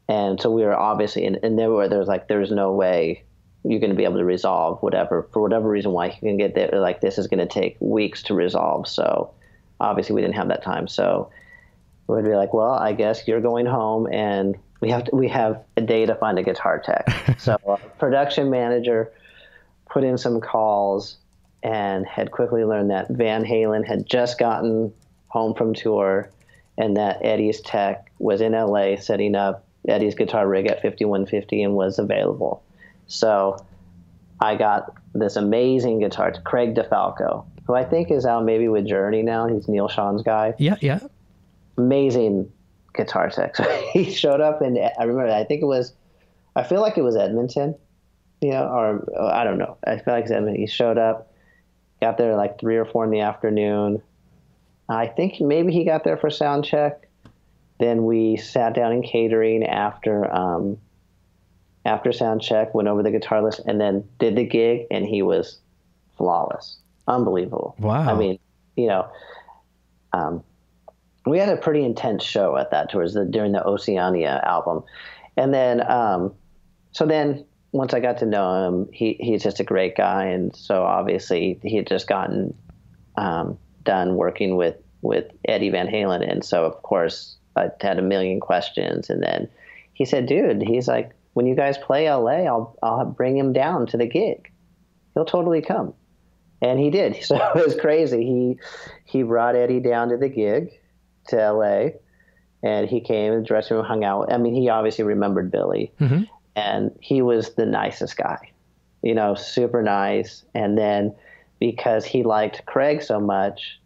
[0.09, 3.23] And so we were obviously, and, and there were there was like there's no way
[3.63, 6.55] you're going to be able to resolve whatever for whatever reason why he can get
[6.55, 6.71] there.
[6.73, 8.87] Like this is going to take weeks to resolve.
[8.87, 9.31] So
[9.79, 10.87] obviously we didn't have that time.
[10.87, 11.29] So
[12.07, 15.61] we'd be like, well, I guess you're going home, and we have to, we have
[15.77, 17.07] a day to find a guitar tech.
[17.37, 19.11] so our production manager
[19.91, 21.17] put in some calls
[21.61, 24.91] and had quickly learned that Van Halen had just gotten
[25.27, 26.31] home from tour
[26.79, 31.73] and that Eddie's tech was in LA setting up Eddie's guitar rig at 5150 and
[31.73, 32.63] was available.
[33.07, 33.65] So
[34.39, 38.87] I got this amazing guitar, to Craig DeFalco, who I think is out maybe with
[38.87, 39.47] Journey now.
[39.47, 40.53] He's Neal Schon's guy.
[40.57, 40.99] Yeah, yeah.
[41.77, 42.51] Amazing
[42.93, 43.55] guitar tech.
[43.57, 43.63] So
[43.93, 45.93] he showed up and I remember, I think it was,
[46.55, 47.75] I feel like it was Edmonton,
[48.41, 49.77] you know, or uh, I don't know.
[49.85, 50.61] I feel like it's Edmonton.
[50.61, 51.33] He showed up,
[52.01, 54.01] got there like three or four in the afternoon.
[54.87, 57.08] I think maybe he got there for sound check.
[57.79, 60.77] Then we sat down in catering after um,
[61.85, 65.21] after sound check, went over the guitar list, and then did the gig, and he
[65.21, 65.59] was
[66.17, 66.77] flawless,
[67.07, 67.75] unbelievable.
[67.79, 68.13] Wow.
[68.13, 68.37] I mean,
[68.75, 69.09] you know,
[70.11, 70.43] um,
[71.25, 74.83] we had a pretty intense show at that towards the during the Oceania album,
[75.37, 76.33] and then um,
[76.91, 80.53] so then once I got to know him, he he's just a great guy, and
[80.53, 82.55] so obviously he had just gotten
[83.15, 88.01] um, done working with with Eddie Van Halen, and so of course I had a
[88.03, 89.47] million questions, and then
[89.93, 93.85] he said, "Dude, he's like, when you guys play LA, I'll I'll bring him down
[93.87, 94.51] to the gig.
[95.13, 95.93] He'll totally come."
[96.61, 97.15] And he did.
[97.23, 98.23] So it was crazy.
[98.25, 98.59] He
[99.05, 100.71] he brought Eddie down to the gig
[101.29, 101.89] to LA,
[102.63, 104.31] and he came in the dressing room, hung out.
[104.31, 106.27] I mean, he obviously remembered Billy, Mhm.
[106.55, 108.51] and he was the nicest guy,
[109.01, 110.43] you know, super nice.
[110.53, 111.13] And then
[111.59, 113.79] because he liked Craig so much,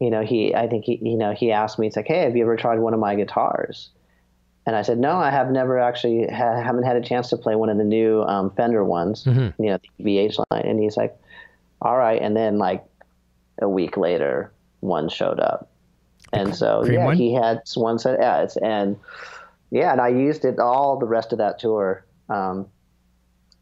[0.00, 2.36] you know, he I think he you know he asked me, he's like, hey, have
[2.36, 3.90] you ever tried one of my guitars?
[4.66, 7.54] And I said, no, I have never actually ha- haven't had a chance to play
[7.54, 10.66] one of the new um, Fender ones, you know, the VH line.
[10.66, 11.16] And he's like,
[11.80, 12.20] all right.
[12.20, 12.84] And then like
[13.62, 15.70] a week later, one showed up,
[16.32, 17.16] and so Cream yeah, one?
[17.16, 18.18] he had one set.
[18.20, 18.98] Yeah, it's, and
[19.70, 22.04] yeah, and I used it all the rest of that tour.
[22.28, 22.66] Um,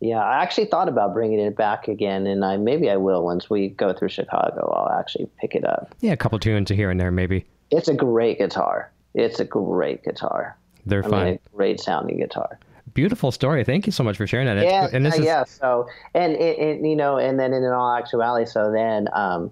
[0.05, 3.49] yeah, I actually thought about bringing it back again, and I maybe I will once
[3.49, 4.71] we go through Chicago.
[4.71, 5.95] I'll actually pick it up.
[6.01, 7.47] Yeah, a couple tunes here and there, maybe.
[7.71, 8.93] It's a great guitar.
[9.15, 10.59] It's a great guitar.
[10.85, 11.25] They're I fun.
[11.25, 12.59] mean, great sounding guitar.
[12.93, 13.65] Beautiful story.
[13.65, 14.59] Thank you so much for sharing that.
[14.59, 15.45] It's yeah, and this yeah, is yeah.
[15.45, 19.51] So, and it, it, you know, and then in all actuality, so then um,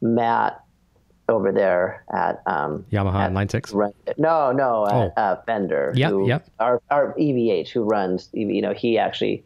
[0.00, 0.62] Matt
[1.28, 3.72] over there at um, Yamaha at- Line Six.
[3.72, 5.02] run- no, no, Oh.
[5.16, 5.92] at, uh, Fender.
[5.96, 6.46] Yeah, yep.
[6.60, 9.44] Our our EVH who runs, you know, he actually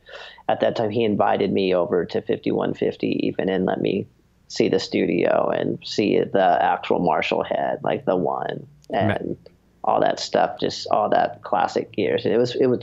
[0.48, 4.06] at that time he invited me over to 5150 even and let me
[4.48, 9.36] see the studio and see the actual Marshall head, like the one and
[9.84, 12.26] all that stuff, just all that classic gears.
[12.26, 12.80] It was it was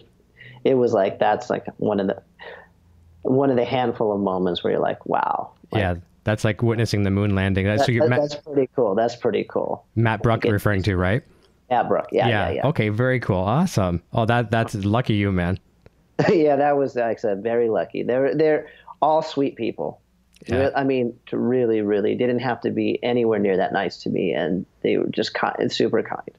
[0.64, 2.22] it was like that's like one of the
[3.24, 5.52] one of the handful of moments where you're like, wow.
[5.72, 5.96] Like, yeah,
[6.28, 7.66] that's like witnessing the moon landing.
[7.66, 8.96] That's, that, that, that's pretty cool.
[8.96, 9.86] That's pretty cool.
[9.96, 11.24] Matt Bruck referring to, right?
[11.70, 12.10] Matt Bruck.
[12.12, 12.68] Yeah, yeah, yeah, yeah.
[12.68, 13.38] Okay, very cool.
[13.38, 14.04] Awesome.
[14.12, 15.58] Oh, that that's lucky you, man.
[16.30, 18.04] yeah, that was like I said, very lucky.
[18.04, 18.68] They're they're
[19.02, 20.02] all sweet people.
[20.48, 20.70] Yeah.
[20.76, 24.66] I mean, really, really didn't have to be anywhere near that nice to me, and
[24.82, 26.37] they were just kind, super kind.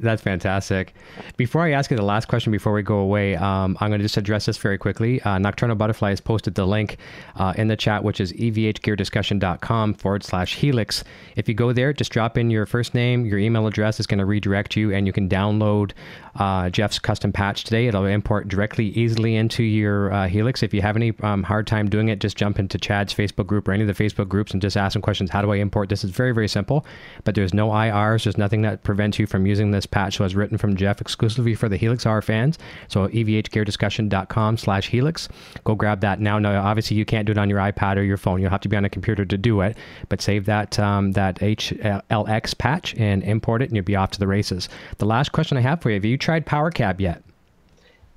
[0.00, 0.94] That's fantastic.
[1.36, 4.04] Before I ask you the last question, before we go away, um, I'm going to
[4.04, 5.20] just address this very quickly.
[5.22, 6.96] Uh, Nocturnal Butterfly has posted the link
[7.36, 11.04] uh, in the chat, which is evhgeardiscussion.com forward slash helix.
[11.36, 14.18] If you go there, just drop in your first name, your email address is going
[14.18, 15.92] to redirect you, and you can download
[16.36, 17.86] uh, Jeff's custom patch today.
[17.86, 20.62] It'll import directly, easily into your uh, Helix.
[20.62, 23.68] If you have any um, hard time doing it, just jump into Chad's Facebook group
[23.68, 25.30] or any of the Facebook groups and just ask some questions.
[25.30, 26.04] How do I import this?
[26.04, 26.86] It's very, very simple,
[27.24, 28.24] but there's no IRs.
[28.24, 30.20] There's nothing that prevents you from using this patch.
[30.20, 32.58] It's written from Jeff exclusively for the Helix R fans.
[32.88, 35.28] So evhgeardiscussion.com slash Helix.
[35.64, 36.38] Go grab that now.
[36.38, 38.40] Now, obviously, you can't do it on your iPad or your phone.
[38.40, 39.76] You'll have to be on a computer to do it,
[40.08, 44.18] but save that, um, that HLX patch and import it, and you'll be off to
[44.18, 44.68] the races.
[44.98, 47.22] The last question I have for you, have you tried PowerCab yet?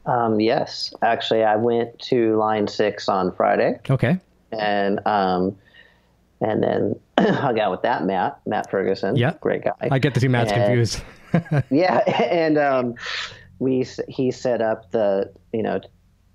[0.06, 3.80] Um, yes, actually, I went to Line Six on Friday.
[3.90, 4.20] Okay.
[4.52, 5.56] And um,
[6.44, 7.00] and then
[7.36, 9.16] hung out with that Matt, Matt Ferguson.
[9.16, 9.72] Yeah, great guy.
[9.80, 11.02] I get to see Matt's and, confused.
[11.72, 12.96] yeah, and um,
[13.60, 15.82] we he set up the you know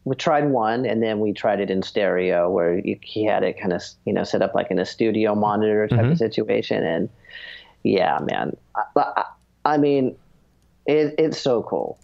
[0.05, 3.61] we tried one and then we tried it in stereo where you, he had it
[3.61, 6.13] kind of you know set up like in a studio monitor type mm-hmm.
[6.13, 7.11] of situation and
[7.83, 9.25] yeah man I, I,
[9.67, 10.17] I mean
[10.89, 11.99] it, it's so cool.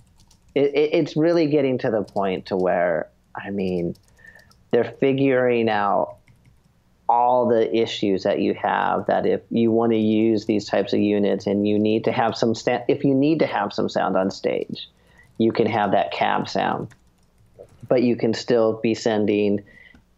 [0.54, 3.96] It, it, it's really getting to the point to where, I mean,
[4.70, 6.18] they're figuring out
[7.08, 11.00] all the issues that you have that if you want to use these types of
[11.00, 14.16] units and you need to have some sta- if you need to have some sound
[14.16, 14.88] on stage
[15.36, 16.88] you can have that cab sound
[17.88, 19.62] but you can still be sending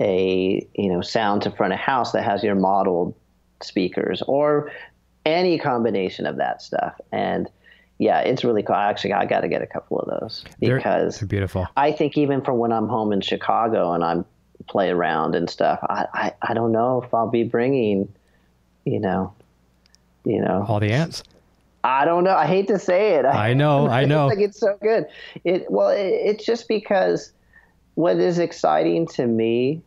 [0.00, 3.14] a you know sound to front of house that has your modeled
[3.62, 4.70] speakers or
[5.24, 7.50] any combination of that stuff and
[7.98, 8.76] yeah, it's really cool.
[8.76, 11.66] I actually, I got to get a couple of those because they're, beautiful.
[11.76, 14.24] I think even for when I'm home in Chicago and I'm
[14.68, 18.12] play around and stuff, I, I, I don't know if I'll be bringing,
[18.84, 19.32] you know,
[20.24, 21.22] you know, all the ants.
[21.84, 22.34] I don't know.
[22.34, 23.24] I hate to say it.
[23.24, 23.88] I, I know.
[23.88, 24.26] I know.
[24.26, 25.06] like it's so good.
[25.44, 27.32] It well, it, it's just because
[27.94, 29.82] what is exciting to me,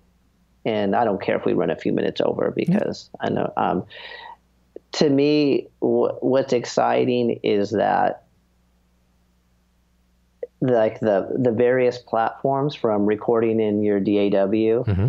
[0.65, 3.51] and I don't care if we run a few minutes over because I know.
[3.57, 3.85] Um,
[4.93, 8.23] to me, w- what's exciting is that
[10.61, 15.07] like the the various platforms from recording in your DAW, mm-hmm.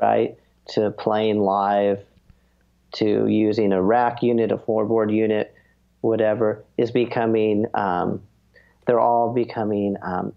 [0.00, 0.36] right,
[0.70, 2.04] to playing live,
[2.94, 5.54] to using a rack unit, a floorboard unit,
[6.00, 7.66] whatever, is becoming.
[7.74, 8.22] Um,
[8.86, 10.32] they're all becoming um,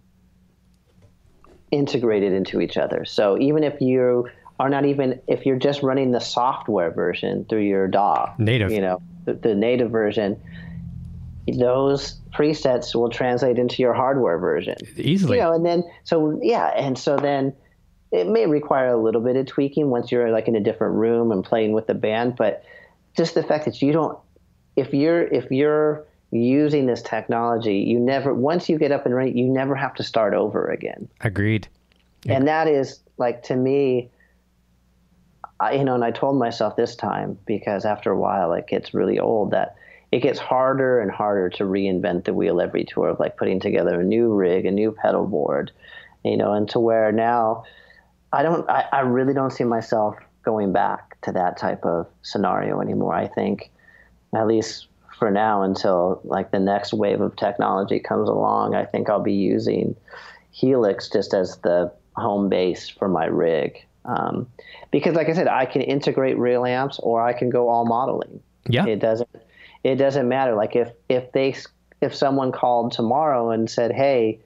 [1.72, 3.04] integrated into each other.
[3.04, 7.64] So even if you are not even if you're just running the software version through
[7.64, 10.40] your DAW, native, you know, the, the native version,
[11.48, 15.38] those presets will translate into your hardware version easily.
[15.38, 17.56] You know, and then so yeah, and so then
[18.12, 21.32] it may require a little bit of tweaking once you're like in a different room
[21.32, 22.64] and playing with the band, but
[23.16, 24.18] just the fact that you don't
[24.76, 29.38] if you're if you're using this technology, you never once you get up and running,
[29.38, 31.08] you never have to start over again.
[31.22, 31.68] Agreed.
[32.26, 34.10] And that is like to me
[35.60, 38.94] I, you know, and I told myself this time because after a while it gets
[38.94, 39.76] really old that
[40.14, 44.00] it gets harder and harder to reinvent the wheel every tour of like putting together
[44.00, 45.72] a new rig, a new pedal board,
[46.24, 47.64] you know, and to where now
[48.32, 52.80] I don't, I, I really don't see myself going back to that type of scenario
[52.80, 53.16] anymore.
[53.16, 53.72] I think,
[54.36, 54.86] at least
[55.18, 59.34] for now, until like the next wave of technology comes along, I think I'll be
[59.34, 59.96] using
[60.52, 63.84] Helix just as the home base for my rig.
[64.06, 64.48] Um,
[64.92, 68.44] because, like I said, I can integrate real amps or I can go all modeling.
[68.70, 69.28] Yeah, it doesn't
[69.84, 70.56] it doesn't matter.
[70.56, 71.56] Like if if they
[72.02, 74.40] if someone called tomorrow and said, "Hey,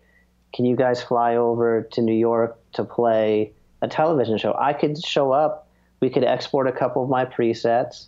[0.54, 5.04] can you guys fly over to New York to play a television show?" I could
[5.04, 5.68] show up.
[6.00, 8.06] We could export a couple of my presets,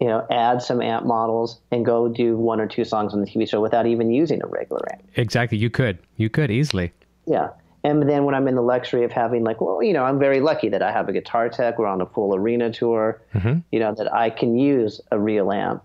[0.00, 3.26] you know, add some amp models, and go do one or two songs on the
[3.26, 5.02] TV show without even using a regular amp.
[5.16, 6.92] Exactly, you could, you could easily.
[7.26, 7.50] Yeah,
[7.82, 10.40] and then when I'm in the luxury of having like, well, you know, I'm very
[10.40, 11.78] lucky that I have a guitar tech.
[11.78, 13.20] We're on a full arena tour.
[13.34, 13.58] Mm-hmm.
[13.72, 15.82] You know that I can use a real amp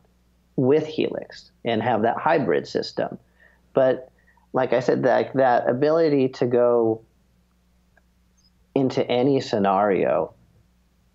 [0.56, 3.18] with Helix and have that hybrid system.
[3.74, 4.12] But
[4.54, 7.02] like I said, that that ability to go
[8.76, 10.34] into any scenario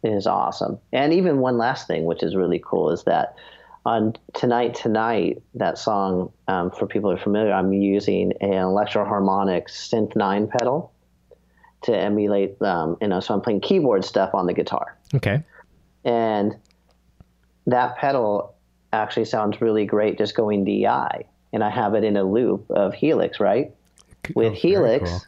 [0.03, 0.79] is awesome.
[0.93, 3.37] And even one last thing, which is really cool, is that
[3.85, 9.69] on Tonight Tonight, that song, um, for people who are familiar, I'm using an Electro-Harmonix
[9.69, 10.93] Synth 9 pedal
[11.83, 14.99] to emulate, um, you know, so I'm playing keyboard stuff on the guitar.
[15.15, 15.45] Okay.
[16.05, 16.57] And
[17.67, 18.56] that pedal
[18.93, 21.25] actually sounds really great just going DI.
[21.53, 23.73] And I have it in a loop of Helix, right?
[24.35, 25.23] With Oh, Helix, cool.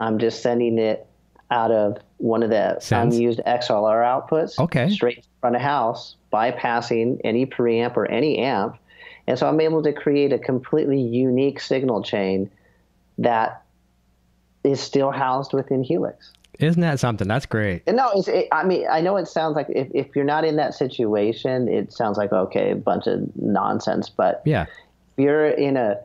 [0.00, 1.06] I'm just sending it
[1.50, 4.88] out of one of the unused XLR outputs Okay.
[4.88, 8.76] straight in front of house, bypassing any preamp or any amp.
[9.26, 12.50] And so I'm able to create a completely unique signal chain
[13.18, 13.62] that
[14.64, 16.32] is still housed within Helix.
[16.58, 17.28] Isn't that something?
[17.28, 17.82] That's great.
[17.86, 20.44] And no, it's, it, I mean, I know it sounds like if, if you're not
[20.44, 24.08] in that situation, it sounds like, okay, a bunch of nonsense.
[24.08, 24.62] But Yeah.
[24.62, 24.68] if
[25.24, 25.98] you're in a,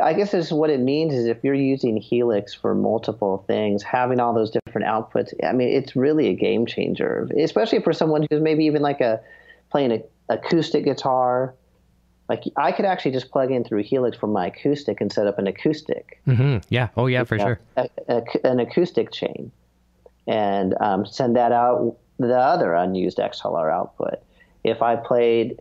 [0.00, 3.82] I guess this is what it means is if you're using Helix for multiple things,
[3.82, 8.26] having all those different outputs, I mean, it's really a game changer, especially for someone
[8.30, 9.20] who's maybe even like a
[9.70, 11.54] playing an acoustic guitar.
[12.28, 15.38] Like I could actually just plug in through Helix for my acoustic and set up
[15.38, 16.88] an acoustic hmm Yeah.
[16.96, 17.60] Oh, yeah, for know, sure.
[17.76, 19.52] a, a- an acoustic chain
[20.26, 24.22] and um, send that out the other unused XLR output.
[24.64, 25.60] If I played,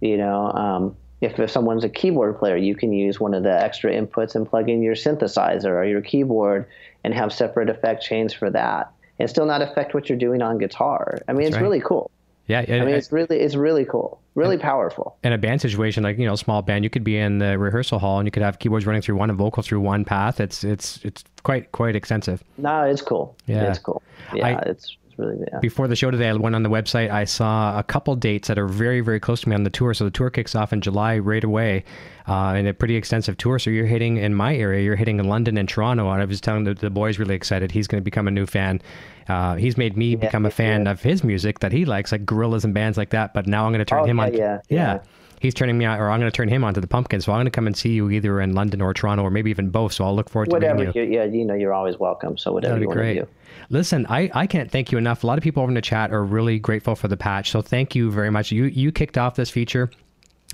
[0.00, 3.52] you know, um, if, if someone's a keyboard player, you can use one of the
[3.52, 6.66] extra inputs and plug in your synthesizer or your keyboard
[7.02, 10.58] and have separate effect chains for that and still not affect what you're doing on
[10.58, 11.20] guitar.
[11.28, 11.62] I mean, it's right.
[11.62, 12.10] really cool.
[12.46, 12.60] Yeah.
[12.60, 15.16] I mean, it's really, it's really cool, really powerful.
[15.24, 17.98] in a band situation, like you know, small band, you could be in the rehearsal
[17.98, 20.40] hall and you could have keyboards running through one and vocal through one path.
[20.40, 22.42] It's it's it's quite quite extensive.
[22.58, 23.34] No, it's cool.
[23.46, 23.70] Yeah.
[23.70, 24.02] It's cool.
[24.34, 25.58] Yeah, I- it's, it's really, yeah.
[25.60, 27.10] Before the show today, I went on the website.
[27.10, 29.94] I saw a couple dates that are very very close to me on the tour.
[29.94, 31.84] So the tour kicks off in July right away,
[32.28, 33.58] uh, and a pretty extensive tour.
[33.58, 34.82] So you're hitting in my area.
[34.82, 36.10] You're hitting in London and Toronto.
[36.10, 37.70] And I was telling the, the boys really excited.
[37.70, 38.82] He's going to become a new fan.
[39.28, 42.64] Uh, he's made me become a fan of his music that he likes, like Gorillaz
[42.64, 43.32] and bands like that.
[43.34, 44.34] But now I'm going to turn Oh, him yeah, on.
[44.34, 44.98] yeah, yeah.
[45.44, 47.20] He's turning me on, or I'm going to turn him on to the pumpkin.
[47.20, 49.50] So I'm going to come and see you either in London or Toronto, or maybe
[49.50, 49.92] even both.
[49.92, 50.54] So I'll look forward to it.
[50.54, 51.18] whatever meeting you.
[51.18, 53.14] yeah you know you're always welcome so whatever That'd you be want great.
[53.16, 53.28] to do
[53.68, 55.22] Listen, I, I can't thank you enough.
[55.22, 57.50] A lot of people over in the chat are really grateful for the patch.
[57.50, 58.52] So thank you very much.
[58.52, 59.90] You you kicked off this feature.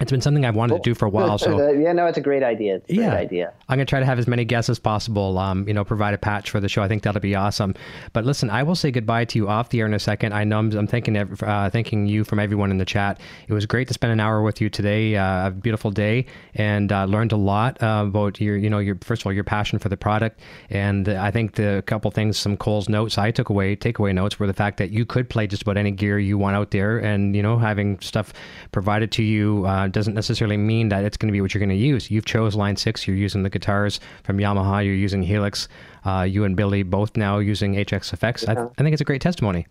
[0.00, 1.38] It's been something I've wanted to do for a while.
[1.38, 4.00] So yeah no it's a great idea it's a great yeah, idea I'm gonna try
[4.00, 5.38] to have as many guests as possible.
[5.38, 6.82] Um, you know, provide a patch for the show.
[6.82, 7.74] I think that'll be awesome.
[8.12, 10.32] But listen, I will say goodbye to you off the air in a second.
[10.32, 13.20] I know I'm, I'm thanking uh, thanking you from everyone in the chat.
[13.48, 15.16] It was great to spend an hour with you today.
[15.16, 18.96] Uh, a beautiful day, and uh, learned a lot uh, about your you know your
[19.02, 20.40] first of all your passion for the product,
[20.70, 24.46] and I think the couple things, some Cole's notes I took away, takeaway notes were
[24.46, 27.36] the fact that you could play just about any gear you want out there, and
[27.36, 28.32] you know having stuff
[28.72, 31.68] provided to you uh, doesn't necessarily mean that it's going to be what you're going
[31.68, 32.10] to use.
[32.10, 33.06] You've chose Line Six.
[33.06, 34.84] You're using the guitars from Yamaha.
[34.84, 35.68] You're using Helix.
[36.04, 38.46] Uh, you and Billy both now using HX Effects.
[38.48, 39.66] I, I think it's a great testimony.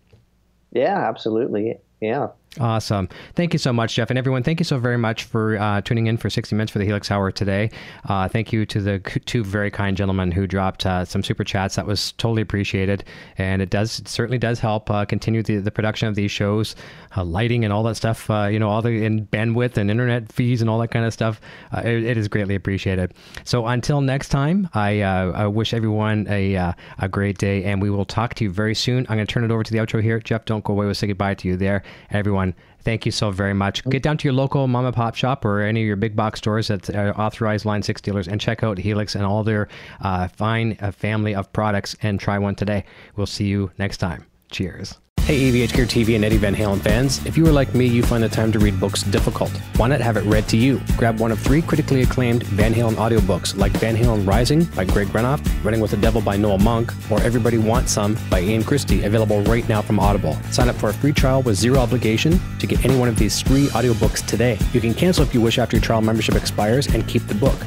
[0.72, 2.28] yeah absolutely yeah
[2.58, 3.08] Awesome.
[3.36, 4.10] Thank you so much, Jeff.
[4.10, 6.80] And everyone, thank you so very much for uh, tuning in for 60 Minutes for
[6.80, 7.70] the Helix Hour today.
[8.06, 11.76] Uh, thank you to the two very kind gentlemen who dropped uh, some super chats.
[11.76, 13.04] That was totally appreciated.
[13.38, 16.74] And it does it certainly does help uh, continue the, the production of these shows,
[17.16, 20.60] uh, lighting and all that stuff, uh, you know, all the bandwidth and internet fees
[20.60, 21.40] and all that kind of stuff.
[21.72, 23.14] It, it is greatly appreciated.
[23.44, 28.04] So until next time, I, I wish everyone a, a great day and we will
[28.04, 29.06] talk to you very soon.
[29.08, 30.18] I'm going to turn it over to the outro here.
[30.18, 30.86] Jeff, don't go away.
[30.86, 31.84] We'll say goodbye to you there.
[32.10, 32.49] Everyone,
[32.82, 33.84] thank you so very much.
[33.84, 36.38] Get down to your local mom and pop shop or any of your big box
[36.38, 39.68] stores that are authorized Line 6 dealers and check out Helix and all their
[40.00, 42.84] uh, fine uh, family of products and try one today.
[43.16, 44.26] We'll see you next time.
[44.50, 44.98] Cheers.
[45.30, 47.24] Hey, EVH Gear TV and Eddie Van Halen fans.
[47.24, 49.52] If you are like me, you find the time to read books difficult.
[49.76, 50.80] Why not have it read to you?
[50.96, 55.06] Grab one of three critically acclaimed Van Halen audiobooks like Van Halen Rising by Greg
[55.10, 59.04] Renoff, Running with the Devil by Noel Monk, or Everybody Wants Some by Ian Christe,
[59.04, 60.36] available right now from Audible.
[60.50, 63.40] Sign up for a free trial with zero obligation to get any one of these
[63.40, 64.58] three audiobooks today.
[64.72, 67.58] You can cancel if you wish after your trial membership expires and keep the book.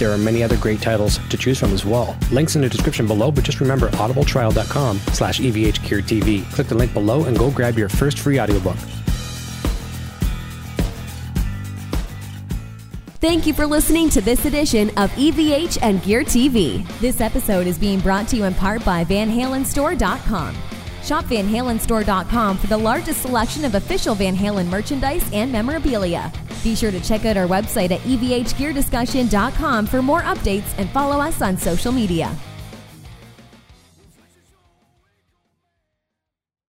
[0.00, 2.16] There are many other great titles to choose from as well.
[2.32, 6.50] Links in the description below, but just remember audibletrial.com slash E evhgeartv.
[6.54, 8.78] Click the link below and go grab your first free audiobook.
[13.20, 16.88] Thank you for listening to this edition of EVH and Gear TV.
[17.00, 20.56] This episode is being brought to you in part by VanHalenStore.com.
[21.02, 26.32] Shop VanHalenStore.com for the largest selection of official Van Halen merchandise and memorabilia.
[26.62, 31.40] Be sure to check out our website at EVHGearDiscussion.com for more updates and follow us
[31.42, 32.36] on social media.